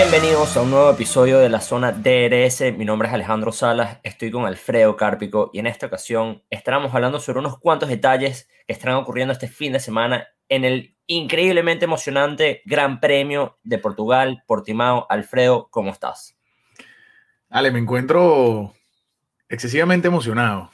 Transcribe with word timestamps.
Bienvenidos 0.00 0.56
a 0.56 0.62
un 0.62 0.70
nuevo 0.70 0.92
episodio 0.92 1.40
de 1.40 1.48
la 1.48 1.60
zona 1.60 1.90
DRS. 1.90 2.60
Mi 2.78 2.84
nombre 2.84 3.08
es 3.08 3.14
Alejandro 3.14 3.50
Salas, 3.50 3.98
estoy 4.04 4.30
con 4.30 4.46
Alfredo 4.46 4.96
Cárpico 4.96 5.50
y 5.52 5.58
en 5.58 5.66
esta 5.66 5.86
ocasión 5.86 6.44
estaremos 6.50 6.94
hablando 6.94 7.18
sobre 7.18 7.40
unos 7.40 7.58
cuantos 7.58 7.88
detalles 7.88 8.48
que 8.64 8.74
estarán 8.74 8.94
ocurriendo 8.94 9.32
este 9.32 9.48
fin 9.48 9.72
de 9.72 9.80
semana 9.80 10.28
en 10.48 10.64
el 10.64 10.96
increíblemente 11.08 11.86
emocionante 11.86 12.62
Gran 12.64 13.00
Premio 13.00 13.58
de 13.64 13.78
Portugal, 13.78 14.44
Portimao. 14.46 15.04
Alfredo, 15.10 15.66
¿cómo 15.68 15.90
estás? 15.90 16.38
Ale, 17.50 17.72
me 17.72 17.80
encuentro 17.80 18.74
excesivamente 19.48 20.06
emocionado. 20.06 20.70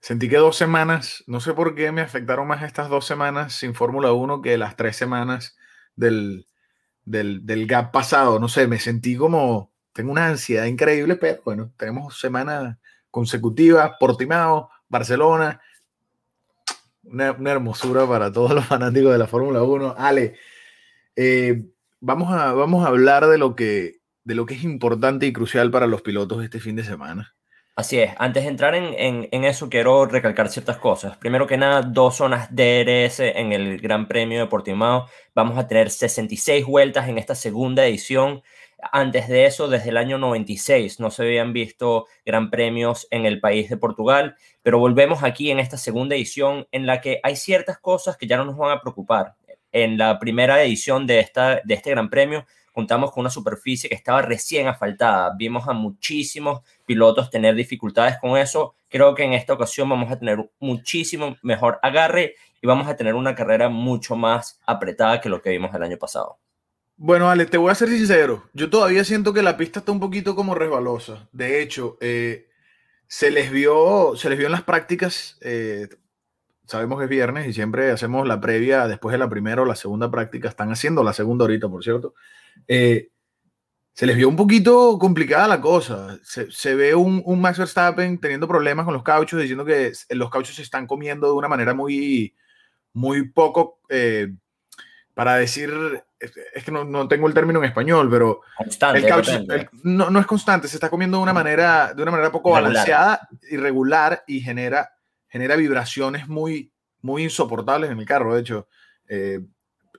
Sentí 0.00 0.28
que 0.28 0.38
dos 0.38 0.56
semanas, 0.56 1.22
no 1.28 1.38
sé 1.38 1.54
por 1.54 1.76
qué 1.76 1.92
me 1.92 2.00
afectaron 2.00 2.48
más 2.48 2.64
estas 2.64 2.88
dos 2.88 3.06
semanas 3.06 3.52
sin 3.52 3.76
Fórmula 3.76 4.10
1 4.10 4.42
que 4.42 4.58
las 4.58 4.74
tres 4.74 4.96
semanas 4.96 5.56
del, 5.94 6.48
del, 7.04 7.44
del 7.46 7.66
gap 7.66 7.92
pasado. 7.92 8.38
No 8.38 8.48
sé, 8.48 8.66
me 8.66 8.78
sentí 8.78 9.16
como, 9.16 9.72
tengo 9.92 10.12
una 10.12 10.26
ansiedad 10.28 10.66
increíble, 10.66 11.16
pero 11.16 11.40
bueno, 11.44 11.72
tenemos 11.76 12.18
semanas 12.18 12.78
consecutivas, 13.10 13.92
Portimao, 13.98 14.70
Barcelona, 14.88 15.60
una, 17.04 17.36
hermosura 17.50 18.06
para 18.06 18.32
todos 18.32 18.52
los 18.52 18.66
fanáticos 18.66 19.12
de 19.12 19.18
la 19.18 19.26
Fórmula 19.26 19.62
1. 19.62 19.94
Ale, 19.98 20.36
eh, 21.16 21.66
vamos, 22.00 22.32
a, 22.32 22.52
vamos 22.52 22.84
a 22.84 22.88
hablar 22.88 23.26
de 23.26 23.38
lo, 23.38 23.54
que, 23.54 24.00
de 24.24 24.34
lo 24.34 24.46
que 24.46 24.54
es 24.54 24.64
importante 24.64 25.26
y 25.26 25.32
crucial 25.32 25.70
para 25.70 25.86
los 25.86 26.02
pilotos 26.02 26.42
este 26.42 26.60
fin 26.60 26.76
de 26.76 26.84
semana. 26.84 27.34
Así 27.76 27.98
es, 27.98 28.12
antes 28.18 28.42
de 28.42 28.50
entrar 28.50 28.74
en, 28.74 28.94
en, 29.30 29.44
eso 29.44 29.70
quiero 29.70 30.04
recalcar 30.04 30.50
ciertas 30.50 30.76
cosas. 30.76 31.16
Primero 31.16 31.46
que 31.46 31.56
nada, 31.56 31.82
dos 31.82 32.16
zonas 32.16 32.48
DRS 32.54 33.20
en 33.20 33.52
el 33.52 33.78
Gran 33.80 34.06
Premio 34.06 34.40
de 34.40 34.46
Portimao. 34.46 35.06
Vamos 35.34 35.56
a 35.56 35.66
tener 35.66 35.88
66 35.90 36.66
vueltas 36.66 37.08
en 37.08 37.16
esta 37.16 37.34
segunda 37.34 37.86
edición. 37.86 38.42
Antes 38.92 39.28
de 39.28 39.46
eso, 39.46 39.68
desde 39.68 39.90
el 39.90 39.96
año 39.96 40.18
96, 40.18 41.00
no 41.00 41.10
se 41.10 41.22
habían 41.22 41.52
visto 41.52 42.06
Gran 42.26 42.50
Premios 42.50 43.06
en 43.10 43.24
el 43.24 43.40
país 43.40 43.70
de 43.70 43.76
Portugal, 43.76 44.36
pero 44.62 44.78
volvemos 44.78 45.22
aquí 45.22 45.50
en 45.50 45.58
esta 45.58 45.76
segunda 45.76 46.16
edición 46.16 46.66
en 46.72 46.86
la 46.86 47.00
que 47.00 47.20
hay 47.22 47.36
ciertas 47.36 47.78
cosas 47.78 48.16
que 48.16 48.26
ya 48.26 48.36
no 48.36 48.44
nos 48.44 48.56
van 48.56 48.72
a 48.72 48.80
preocupar. 48.80 49.36
En 49.72 49.96
la 49.96 50.18
primera 50.18 50.62
edición 50.62 51.06
de, 51.06 51.20
esta, 51.20 51.60
de 51.64 51.74
este 51.74 51.90
Gran 51.90 52.10
Premio 52.10 52.44
contamos 52.72 53.12
con 53.12 53.22
una 53.22 53.30
superficie 53.30 53.88
que 53.88 53.94
estaba 53.94 54.22
recién 54.22 54.68
asfaltada. 54.68 55.34
Vimos 55.36 55.68
a 55.68 55.72
muchísimos 55.72 56.60
pilotos 56.86 57.30
tener 57.30 57.54
dificultades 57.54 58.16
con 58.20 58.36
eso. 58.36 58.74
Creo 58.88 59.14
que 59.14 59.24
en 59.24 59.32
esta 59.32 59.52
ocasión 59.52 59.88
vamos 59.88 60.10
a 60.10 60.18
tener 60.18 60.50
muchísimo 60.58 61.36
mejor 61.42 61.78
agarre 61.82 62.34
y 62.60 62.66
vamos 62.66 62.88
a 62.88 62.96
tener 62.96 63.14
una 63.14 63.34
carrera 63.34 63.68
mucho 63.68 64.16
más 64.16 64.60
apretada 64.66 65.20
que 65.20 65.28
lo 65.28 65.40
que 65.40 65.50
vimos 65.50 65.74
el 65.74 65.82
año 65.82 65.96
pasado. 65.96 66.38
Bueno, 66.96 67.30
Ale, 67.30 67.46
te 67.46 67.56
voy 67.56 67.70
a 67.70 67.74
ser 67.74 67.88
sincero. 67.88 68.44
Yo 68.52 68.68
todavía 68.68 69.04
siento 69.04 69.32
que 69.32 69.42
la 69.42 69.56
pista 69.56 69.78
está 69.80 69.90
un 69.90 70.00
poquito 70.00 70.36
como 70.36 70.54
resbalosa. 70.54 71.28
De 71.32 71.62
hecho, 71.62 71.96
eh, 72.00 72.48
se 73.06 73.30
les 73.30 73.50
vio, 73.50 74.14
se 74.16 74.28
les 74.28 74.36
vio 74.36 74.48
en 74.48 74.52
las 74.52 74.62
prácticas. 74.64 75.38
Eh, 75.40 75.88
sabemos 76.70 76.98
que 76.98 77.04
es 77.04 77.10
viernes 77.10 77.48
y 77.48 77.52
siempre 77.52 77.90
hacemos 77.90 78.26
la 78.28 78.40
previa 78.40 78.86
después 78.86 79.12
de 79.12 79.18
la 79.18 79.28
primera 79.28 79.62
o 79.62 79.64
la 79.64 79.74
segunda 79.74 80.08
práctica. 80.10 80.48
Están 80.48 80.70
haciendo 80.70 81.02
la 81.02 81.12
segunda 81.12 81.42
ahorita, 81.44 81.68
por 81.68 81.82
cierto. 81.82 82.14
Eh, 82.68 83.08
se 83.92 84.06
les 84.06 84.16
vio 84.16 84.28
un 84.28 84.36
poquito 84.36 84.96
complicada 84.98 85.48
la 85.48 85.60
cosa. 85.60 86.18
Se, 86.22 86.48
se 86.52 86.76
ve 86.76 86.94
un, 86.94 87.22
un, 87.26 87.40
Max 87.40 87.58
Verstappen 87.58 88.20
teniendo 88.20 88.46
problemas 88.46 88.84
con 88.84 88.94
los 88.94 89.02
cauchos, 89.02 89.40
diciendo 89.40 89.64
que 89.64 89.92
los 90.10 90.30
cauchos 90.30 90.54
se 90.54 90.62
están 90.62 90.86
comiendo 90.86 91.26
de 91.26 91.32
una 91.32 91.48
manera 91.48 91.74
muy, 91.74 92.36
muy 92.92 93.28
poco, 93.28 93.80
eh, 93.88 94.32
para 95.12 95.34
decir, 95.34 95.72
es, 96.20 96.64
que 96.64 96.70
no, 96.70 96.84
no, 96.84 97.08
tengo 97.08 97.26
el 97.26 97.34
término 97.34 97.58
en 97.58 97.64
español, 97.64 98.08
pero 98.08 98.42
constante, 98.56 99.00
el 99.00 99.06
caucho 99.06 99.32
el, 99.32 99.68
no, 99.82 100.08
no, 100.08 100.20
es 100.20 100.26
constante, 100.26 100.68
se 100.68 100.76
está 100.76 100.88
comiendo 100.88 101.16
de 101.16 101.24
una 101.24 101.32
manera, 101.32 101.92
de 101.92 102.02
una 102.02 102.12
manera 102.12 102.30
poco 102.30 102.52
balanceada, 102.52 103.28
irregular 103.50 104.22
y 104.26 104.40
genera, 104.40 104.94
genera 105.30 105.56
vibraciones 105.56 106.28
muy, 106.28 106.72
muy 107.00 107.22
insoportables 107.22 107.90
en 107.90 107.98
el 107.98 108.04
carro. 108.04 108.34
De 108.34 108.42
hecho, 108.42 108.68
eh, 109.08 109.40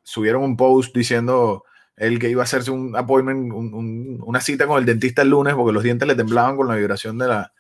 subieron 0.04 0.44
un 0.44 0.56
post 0.56 0.96
diciendo 0.96 1.64
el 1.96 2.20
que 2.20 2.30
iba 2.30 2.42
a 2.42 2.44
hacerse 2.44 2.72
un 2.72 2.96
appointment, 2.96 3.52
un, 3.54 3.74
un, 3.74 4.20
una 4.24 4.42
cita 4.42 4.68
con 4.68 4.80
el 4.80 4.86
dentista 4.86 5.22
el 5.22 5.30
lunes 5.30 5.54
porque 5.56 5.74
los 5.74 5.84
dientes 5.84 6.08
le 6.08 6.16
temblaban 6.16 6.56
con 6.58 6.68
la 6.68 6.76
vibración 6.76 7.18
de 7.18 7.28
la, 7.28 7.54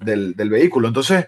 del, 0.00 0.34
del, 0.34 0.50
vehículo. 0.50 0.88
Entonces, 0.88 1.26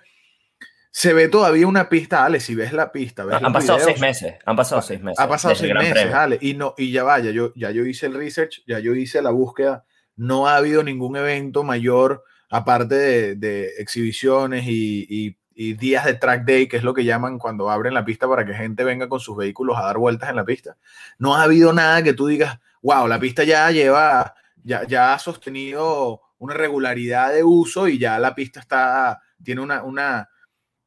se 0.90 1.12
ve 1.12 1.28
todavía 1.28 1.66
una 1.66 1.88
pista, 1.88 2.24
Ale, 2.24 2.38
si 2.40 2.54
ves 2.54 2.72
la 2.72 2.92
pista. 2.92 3.24
Ves 3.24 3.42
han 3.42 3.52
pasado 3.52 3.78
videos, 3.78 3.92
seis 3.92 4.00
meses, 4.00 4.34
han 4.44 4.56
pasado 4.56 4.82
seis 4.82 5.02
meses. 5.02 5.18
Ha 5.18 5.28
pasado 5.28 5.54
seis 5.54 5.74
meses, 5.74 5.92
premio. 5.92 6.16
Ale, 6.16 6.38
y, 6.40 6.54
no, 6.54 6.74
y 6.76 6.92
ya 6.92 7.02
vaya, 7.02 7.30
yo, 7.30 7.52
ya 7.54 7.70
yo 7.70 7.84
hice 7.84 8.06
el 8.06 8.14
research, 8.14 8.62
ya 8.66 8.78
yo 8.78 8.94
hice 8.94 9.22
la 9.22 9.30
búsqueda, 9.30 9.84
no 10.16 10.46
ha 10.46 10.56
habido 10.56 10.82
ningún 10.84 11.16
evento 11.16 11.64
mayor 11.64 12.22
aparte 12.50 12.94
de, 12.94 13.34
de 13.36 13.68
exhibiciones 13.78 14.66
y, 14.66 15.06
y 15.08 15.38
y 15.54 15.74
días 15.74 16.04
de 16.04 16.14
track 16.14 16.44
day, 16.44 16.68
que 16.68 16.76
es 16.76 16.82
lo 16.82 16.94
que 16.94 17.04
llaman 17.04 17.38
cuando 17.38 17.70
abren 17.70 17.94
la 17.94 18.04
pista 18.04 18.28
para 18.28 18.44
que 18.44 18.54
gente 18.54 18.84
venga 18.84 19.08
con 19.08 19.20
sus 19.20 19.36
vehículos 19.36 19.76
a 19.78 19.82
dar 19.82 19.98
vueltas 19.98 20.30
en 20.30 20.36
la 20.36 20.44
pista. 20.44 20.76
No 21.18 21.34
ha 21.34 21.42
habido 21.42 21.72
nada 21.72 22.02
que 22.02 22.14
tú 22.14 22.26
digas, 22.26 22.58
wow, 22.82 23.06
la 23.06 23.18
pista 23.18 23.44
ya 23.44 23.70
lleva, 23.70 24.34
ya, 24.62 24.86
ya 24.86 25.14
ha 25.14 25.18
sostenido 25.18 26.20
una 26.38 26.54
regularidad 26.54 27.32
de 27.32 27.44
uso 27.44 27.88
y 27.88 27.98
ya 27.98 28.18
la 28.18 28.34
pista 28.34 28.60
está, 28.60 29.20
tiene 29.42 29.60
una, 29.60 29.82
una, 29.82 30.28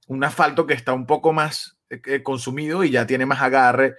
un 0.07 0.23
asfalto 0.23 0.65
que 0.65 0.73
está 0.73 0.93
un 0.93 1.05
poco 1.05 1.31
más 1.31 1.77
eh, 1.89 2.23
consumido 2.23 2.83
y 2.83 2.89
ya 2.89 3.05
tiene 3.05 3.25
más 3.25 3.41
agarre. 3.41 3.95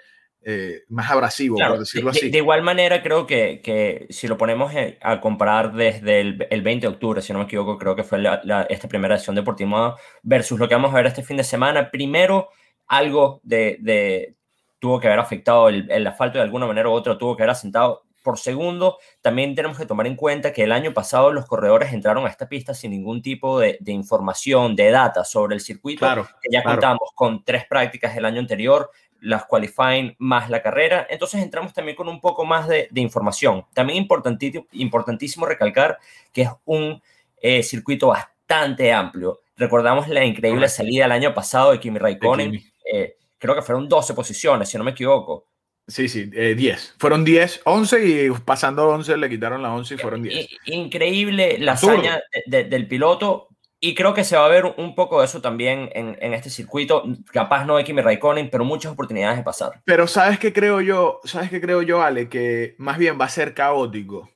Eh, 0.48 0.84
más 0.90 1.10
abrasivo, 1.10 1.56
claro, 1.56 1.72
por 1.72 1.80
decirlo 1.80 2.12
de, 2.12 2.18
así. 2.20 2.30
De, 2.30 2.38
igual 2.38 2.62
manera, 2.62 3.02
creo 3.02 3.26
que, 3.26 3.60
que 3.64 4.06
si 4.10 4.28
lo 4.28 4.38
ponemos 4.38 4.72
a 5.00 5.20
comparar 5.20 5.72
desde 5.72 6.20
el, 6.20 6.46
el, 6.48 6.62
20 6.62 6.86
de 6.86 6.92
octubre, 6.92 7.20
si 7.20 7.32
no 7.32 7.40
me 7.40 7.46
equivoco, 7.46 7.76
creo 7.76 7.96
que 7.96 8.04
fue 8.04 8.20
la, 8.20 8.40
la, 8.44 8.62
esta 8.62 8.86
primera 8.86 9.16
edición 9.16 9.34
de 9.34 9.42
Portimao 9.42 9.96
versus 10.22 10.56
lo 10.60 10.68
que 10.68 10.76
vamos 10.76 10.92
a 10.92 10.98
ver 10.98 11.06
este 11.06 11.24
fin 11.24 11.36
de 11.36 11.42
semana, 11.42 11.90
primero, 11.90 12.50
algo 12.86 13.40
de, 13.42 13.78
de 13.80 14.36
tuvo 14.78 15.00
que 15.00 15.08
haber 15.08 15.18
afectado 15.18 15.68
el, 15.68 15.90
el, 15.90 16.06
asfalto 16.06 16.38
de 16.38 16.44
alguna 16.44 16.68
manera 16.68 16.90
u 16.90 16.92
otra, 16.92 17.18
tuvo 17.18 17.36
que 17.36 17.42
haber 17.42 17.50
asentado. 17.50 18.04
Por 18.22 18.38
segundo, 18.38 18.98
también 19.22 19.56
tenemos 19.56 19.76
que 19.76 19.86
tomar 19.86 20.06
en 20.06 20.14
cuenta 20.14 20.52
que 20.52 20.62
el 20.62 20.70
año 20.70 20.94
pasado 20.94 21.32
los 21.32 21.46
corredores 21.46 21.92
entraron 21.92 22.24
a 22.24 22.28
esta 22.28 22.48
pista 22.48 22.72
sin 22.72 22.92
ningún 22.92 23.20
tipo 23.20 23.58
de, 23.58 23.78
de 23.80 23.90
información, 23.90 24.76
de 24.76 24.92
data 24.92 25.24
sobre 25.24 25.56
el 25.56 25.60
circuito, 25.60 26.00
claro, 26.00 26.28
que 26.40 26.50
ya 26.52 26.62
claro. 26.62 26.76
contamos 26.76 27.10
con 27.16 27.42
tres 27.42 27.64
prácticas 27.68 28.16
el 28.16 28.24
año 28.24 28.40
anterior, 28.40 28.90
las 29.26 29.44
qualifying 29.44 30.14
más 30.18 30.48
la 30.48 30.62
carrera. 30.62 31.06
Entonces 31.10 31.42
entramos 31.42 31.72
también 31.72 31.96
con 31.96 32.08
un 32.08 32.20
poco 32.20 32.44
más 32.44 32.68
de, 32.68 32.88
de 32.90 33.00
información. 33.00 33.64
También 33.74 33.98
importantísimo, 33.98 34.66
importantísimo 34.72 35.46
recalcar 35.46 35.98
que 36.32 36.42
es 36.42 36.50
un 36.64 37.02
eh, 37.40 37.62
circuito 37.62 38.08
bastante 38.08 38.92
amplio. 38.92 39.40
Recordamos 39.56 40.08
la 40.08 40.24
increíble 40.24 40.68
salida 40.68 41.06
el 41.06 41.12
año 41.12 41.34
pasado 41.34 41.72
de 41.72 41.80
Kimi 41.80 41.98
Raikkonen. 41.98 42.52
De 42.52 42.58
Kimi. 42.58 42.70
Eh, 42.92 43.16
creo 43.36 43.56
que 43.56 43.62
fueron 43.62 43.88
12 43.88 44.14
posiciones, 44.14 44.68
si 44.68 44.78
no 44.78 44.84
me 44.84 44.92
equivoco. 44.92 45.46
Sí, 45.88 46.08
sí, 46.08 46.30
eh, 46.32 46.54
10. 46.54 46.94
Fueron 46.98 47.24
10, 47.24 47.62
11 47.64 48.06
y 48.06 48.30
pasando 48.44 48.88
11 48.88 49.16
le 49.16 49.28
quitaron 49.28 49.60
la 49.60 49.74
11 49.74 49.94
y 49.94 49.98
fueron 49.98 50.22
10. 50.22 50.48
Increíble 50.66 51.58
la 51.58 51.72
hazaña 51.72 52.22
de, 52.46 52.62
de, 52.62 52.64
del 52.68 52.86
piloto, 52.86 53.48
y 53.78 53.94
creo 53.94 54.14
que 54.14 54.24
se 54.24 54.36
va 54.36 54.46
a 54.46 54.48
ver 54.48 54.64
un 54.78 54.94
poco 54.94 55.20
de 55.20 55.26
eso 55.26 55.40
también 55.40 55.90
en, 55.92 56.16
en 56.20 56.32
este 56.32 56.50
circuito. 56.50 57.04
Capaz 57.32 57.66
no 57.66 57.76
de 57.76 57.84
Kimi 57.84 58.00
Raikkonen, 58.00 58.48
pero 58.50 58.64
muchas 58.64 58.92
oportunidades 58.92 59.36
de 59.36 59.44
pasar. 59.44 59.82
Pero 59.84 60.06
¿sabes 60.06 60.38
qué 60.38 60.52
creo 60.52 60.80
yo? 60.80 61.20
¿Sabes 61.24 61.50
qué 61.50 61.60
creo 61.60 61.82
yo, 61.82 62.02
Ale? 62.02 62.28
Que 62.28 62.74
más 62.78 62.98
bien 62.98 63.20
va 63.20 63.26
a 63.26 63.30
ser 63.30 63.54
caótico, 63.54 64.30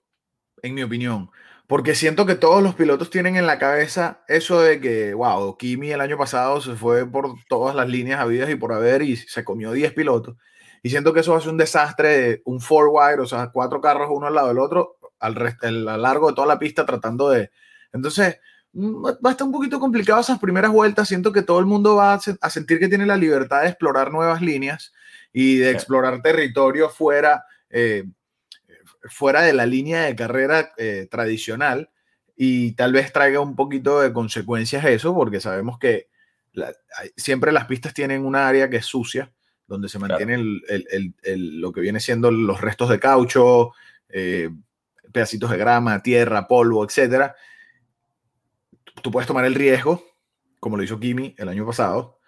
en 0.62 0.74
mi 0.74 0.82
opinión. 0.82 1.30
Porque 1.66 1.94
siento 1.94 2.26
que 2.26 2.34
todos 2.34 2.62
los 2.62 2.74
pilotos 2.74 3.10
tienen 3.10 3.36
en 3.36 3.46
la 3.46 3.58
cabeza 3.58 4.25
eso 4.26 4.60
de 4.60 4.81
que, 4.81 5.14
wow, 5.14 5.56
Kimi 5.56 5.93
el 5.93 6.00
año 6.00 6.19
pasado 6.19 6.60
se 6.60 6.75
fue 6.75 7.08
por 7.08 7.34
todas 7.48 7.76
las 7.76 7.88
líneas 7.88 8.20
habidas 8.20 8.50
y 8.50 8.56
por 8.56 8.72
haber 8.72 9.02
y 9.02 9.16
se 9.16 9.44
comió 9.44 9.70
10 9.70 9.93
pilotos. 9.93 10.36
Y 10.82 10.90
siento 10.90 11.12
que 11.12 11.20
eso 11.20 11.32
va 11.32 11.38
a 11.38 11.40
ser 11.40 11.50
un 11.50 11.58
desastre 11.58 12.08
de 12.08 12.43
un 12.44 12.60
four 12.60 12.88
wide, 12.90 13.20
o 13.20 13.26
sea, 13.26 13.50
cuatro 13.52 13.81
carros 13.81 14.08
uno 14.10 14.26
al 14.26 14.34
lado 14.34 14.48
del 14.48 14.58
otro, 14.58 14.96
al, 15.20 15.56
a 15.62 15.70
lo 15.70 15.96
largo 15.96 16.28
de 16.28 16.34
toda 16.34 16.46
la 16.46 16.58
pista 16.58 16.84
tratando 16.84 17.31
de... 17.31 17.50
Entonces, 17.93 18.40
va 18.72 19.31
a 19.31 19.32
estar 19.32 19.46
un 19.46 19.52
poquito 19.52 19.81
complicado 19.81 20.20
esas 20.20 20.38
primeras 20.38 20.70
vueltas. 20.70 21.08
Siento 21.08 21.32
que 21.32 21.43
todo 21.43 21.58
el 21.58 21.67
mundo 21.67 21.96
va 21.96 22.14
a 22.14 22.50
sentir 22.50 22.78
que 22.78 22.88
tiene 22.88 23.06
la 23.06 23.17
libertad 23.17 23.62
de 23.62 23.69
explorar 23.69 24.12
nuevas 24.12 24.40
líneas 24.40 24.93
y 25.32 25.56
de 25.56 25.70
explorar 25.70 26.22
territorio 26.22 26.88
fuera, 26.88 27.44
eh, 27.69 28.05
fuera 29.05 29.43
de 29.43 29.52
la 29.52 29.67
línea 29.67 30.02
de 30.02 30.17
carrera 30.17 30.72
eh, 30.76 31.08
tradicional 31.11 31.90
y 32.37 32.72
tal 32.72 32.93
vez 32.93 33.12
traiga 33.12 33.40
un 33.40 33.55
poquito 33.55 34.00
de 34.00 34.12
consecuencias 34.12 34.84
eso, 34.84 35.14
porque 35.14 35.40
sabemos 35.40 35.78
que 35.78 36.08
la, 36.52 36.72
siempre 37.17 37.52
las 37.52 37.67
pistas 37.67 37.93
tienen 37.93 38.25
una 38.25 38.49
área 38.49 38.70
que 38.70 38.78
es 38.78 38.87
sucia, 38.87 39.32
donde 39.67 39.88
se 39.88 39.99
mantiene 39.99 40.34
claro. 40.34 40.49
el, 40.69 40.84
el, 40.90 41.14
el, 41.22 41.61
lo 41.61 41.70
que 41.72 41.81
viene 41.81 42.00
siendo 42.00 42.31
los 42.31 42.61
restos 42.61 42.88
de 42.88 42.99
caucho, 42.99 43.72
eh, 44.08 44.50
pedacitos 45.12 45.50
de 45.50 45.58
grama, 45.58 46.02
tierra, 46.02 46.49
polvo, 46.49 46.84
etcétera 46.84 47.37
tú 49.02 49.10
puedes 49.10 49.26
tomar 49.26 49.44
el 49.44 49.54
riesgo, 49.54 50.04
como 50.58 50.76
lo 50.76 50.82
hizo 50.82 51.00
Kimi 51.00 51.34
el 51.38 51.48
año 51.48 51.66
pasado, 51.66 52.19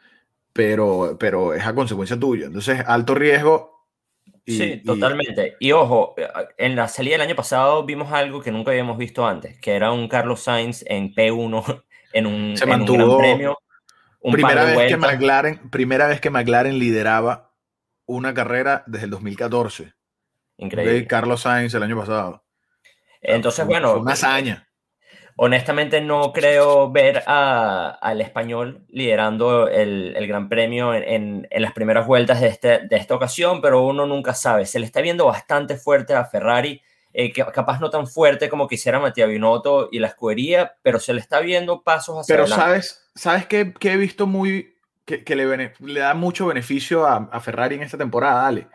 pero, 0.53 1.17
pero 1.19 1.55
es 1.55 1.65
a 1.65 1.75
consecuencia 1.75 2.19
tuya. 2.19 2.47
Entonces, 2.47 2.83
alto 2.87 3.15
riesgo, 3.15 3.87
sí, 4.47 4.83
totalmente. 4.85 5.57
Y 5.61 5.73
ojo, 5.73 6.15
en 6.57 6.77
la 6.77 6.89
salida 6.89 7.15
del 7.15 7.23
año 7.23 7.37
pasado 7.37 7.85
vimos 7.85 8.13
algo 8.13 8.43
que 8.43 8.51
nunca 8.51 8.71
habíamos 8.71 8.99
visto 8.99 9.27
antes, 9.27 9.59
que 9.61 9.73
era 9.73 9.93
un 9.93 10.09
Carlos 10.09 10.43
Sainz 10.43 10.85
en 10.87 11.15
P1 11.15 11.83
en 12.13 12.27
un, 12.27 12.57
Se 12.57 12.67
mantuvo, 12.67 13.19
premio. 13.19 13.59
primera, 14.21 14.65
vez 14.65 14.89
que 14.89 14.97
McLaren, 14.97 15.71
primera 15.71 16.07
vez 16.07 16.21
que 16.21 16.31
McLaren 16.31 16.79
lideraba 16.79 17.53
una 18.07 18.35
carrera 18.35 18.85
desde 18.87 19.07
el 19.07 19.11
2014. 19.11 19.95
Increíble. 20.59 20.93
De 20.93 21.07
Carlos 21.07 21.43
Sainz 21.43 21.75
el 21.75 21.83
año 21.83 21.99
pasado. 21.99 22.45
Entonces, 23.21 23.65
bueno. 23.67 23.99
una 23.99 24.13
hazaña. 24.13 24.69
Honestamente, 25.45 26.01
no 26.01 26.33
creo 26.33 26.93
ver 26.93 27.25
al 27.27 28.21
español 28.21 28.87
liderando 28.91 29.67
el, 29.67 30.25
Gran 30.29 30.49
Premio 30.49 30.95
en, 30.95 31.49
las 31.51 31.73
primeras 31.73 32.07
vueltas 32.07 32.41
de, 32.41 32.47
este, 32.47 32.87
de 32.87 32.97
esta 32.97 33.17
ocasión, 33.17 33.61
pero 33.61 33.85
uno 33.85 34.07
nunca 34.07 34.35
sabe. 34.35 34.67
Se 34.67 34.79
le 34.79 34.87
está 34.87 35.01
viendo 35.01 35.27
bastante 35.27 35.77
fuerte 35.77 36.15
a 36.15 36.27
Ferrari, 36.27 36.81
eh, 37.13 37.33
capaz 37.33 37.81
no 37.81 37.91
tan 37.91 38.07
fuerte 38.07 38.49
como 38.49 38.69
quisiera 38.69 39.01
Matías 39.01 39.29
Binotto 39.29 39.89
y 39.91 39.99
la 39.99 40.07
escudería, 40.07 40.77
pero 40.81 41.01
se 41.01 41.13
le 41.13 41.19
está 41.19 41.41
viendo 41.41 41.83
pasos 41.83 42.21
hacia 42.21 42.37
Pero 42.37 42.47
sabes, 42.47 43.11
sabes 43.17 43.45
que, 43.47 43.75
he 43.81 43.97
visto 43.97 44.29
muy 44.29 44.77
que, 45.05 45.35
le, 45.35 45.75
le, 45.81 46.01
da 46.01 46.15
mucho 46.15 46.47
beneficio 46.47 47.05
a, 47.05 47.29
a 47.33 47.41
Ferrari 47.41 47.75
en 47.75 47.83
esta 47.83 47.99
temporada, 47.99 48.43
dale. 48.43 48.69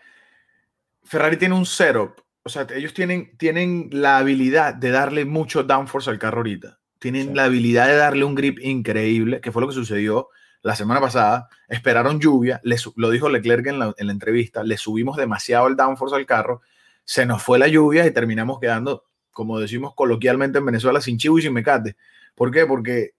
Ferrari 1.05 1.37
tiene 1.37 1.55
un 1.55 1.65
setup 1.65 2.26
o 2.47 2.49
sea, 2.49 2.65
ellos 2.73 2.93
tienen, 2.93 3.35
tienen 3.37 3.89
la 3.91 4.19
habilidad 4.19 4.73
de 4.73 4.89
darle 4.89 5.25
mucho 5.25 5.63
downforce 5.63 6.09
al 6.09 6.17
carro 6.17 6.37
ahorita. 6.37 6.79
Tienen 6.97 7.35
la 7.35 7.43
habilidad 7.43 7.87
de 7.87 7.97
darle 7.97 8.23
un 8.23 8.35
grip 8.35 8.57
increíble, 8.61 9.41
que 9.41 9.51
fue 9.51 9.61
lo 9.61 9.67
que 9.67 9.73
sucedió 9.73 10.29
la 10.61 10.73
semana 10.73 11.01
pasada. 11.01 11.49
Esperaron 11.67 12.21
lluvia, 12.21 12.61
lo 12.95 13.09
dijo 13.09 13.27
Leclerc 13.27 13.67
en 13.67 13.79
la, 13.79 13.93
en 13.97 14.07
la 14.07 14.13
entrevista, 14.13 14.63
le 14.63 14.77
subimos 14.77 15.17
demasiado 15.17 15.67
el 15.67 15.75
downforce 15.75 16.15
al 16.15 16.25
carro, 16.25 16.61
se 17.03 17.25
nos 17.25 17.43
fue 17.43 17.59
la 17.59 17.67
lluvia 17.67 18.05
y 18.05 18.11
terminamos 18.11 18.61
quedando, 18.61 19.03
como 19.31 19.59
decimos 19.59 19.93
coloquialmente 19.93 20.59
en 20.59 20.65
Venezuela, 20.65 21.01
sin 21.01 21.17
chivo 21.17 21.39
y 21.39 21.41
sin 21.41 21.51
mecate. 21.51 21.97
¿Por 22.33 22.49
qué? 22.49 22.65
Porque 22.65 23.11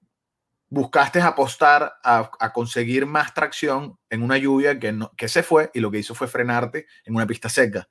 buscaste 0.71 1.21
apostar 1.21 1.99
a, 2.03 2.31
a, 2.41 2.53
conseguir 2.55 3.05
más 3.05 3.35
tracción 3.35 3.99
en 4.09 4.23
una 4.23 4.39
lluvia 4.39 4.79
que, 4.79 4.91
no, 4.91 5.13
que 5.19 5.29
se 5.29 5.43
fue 5.43 5.71
y 5.75 5.81
lo 5.81 5.91
que 5.91 5.99
hizo 5.99 6.15
fue 6.15 6.29
frenarte 6.29 6.87
en 7.05 7.15
una 7.15 7.27
pista 7.27 7.51
seca. 7.51 7.89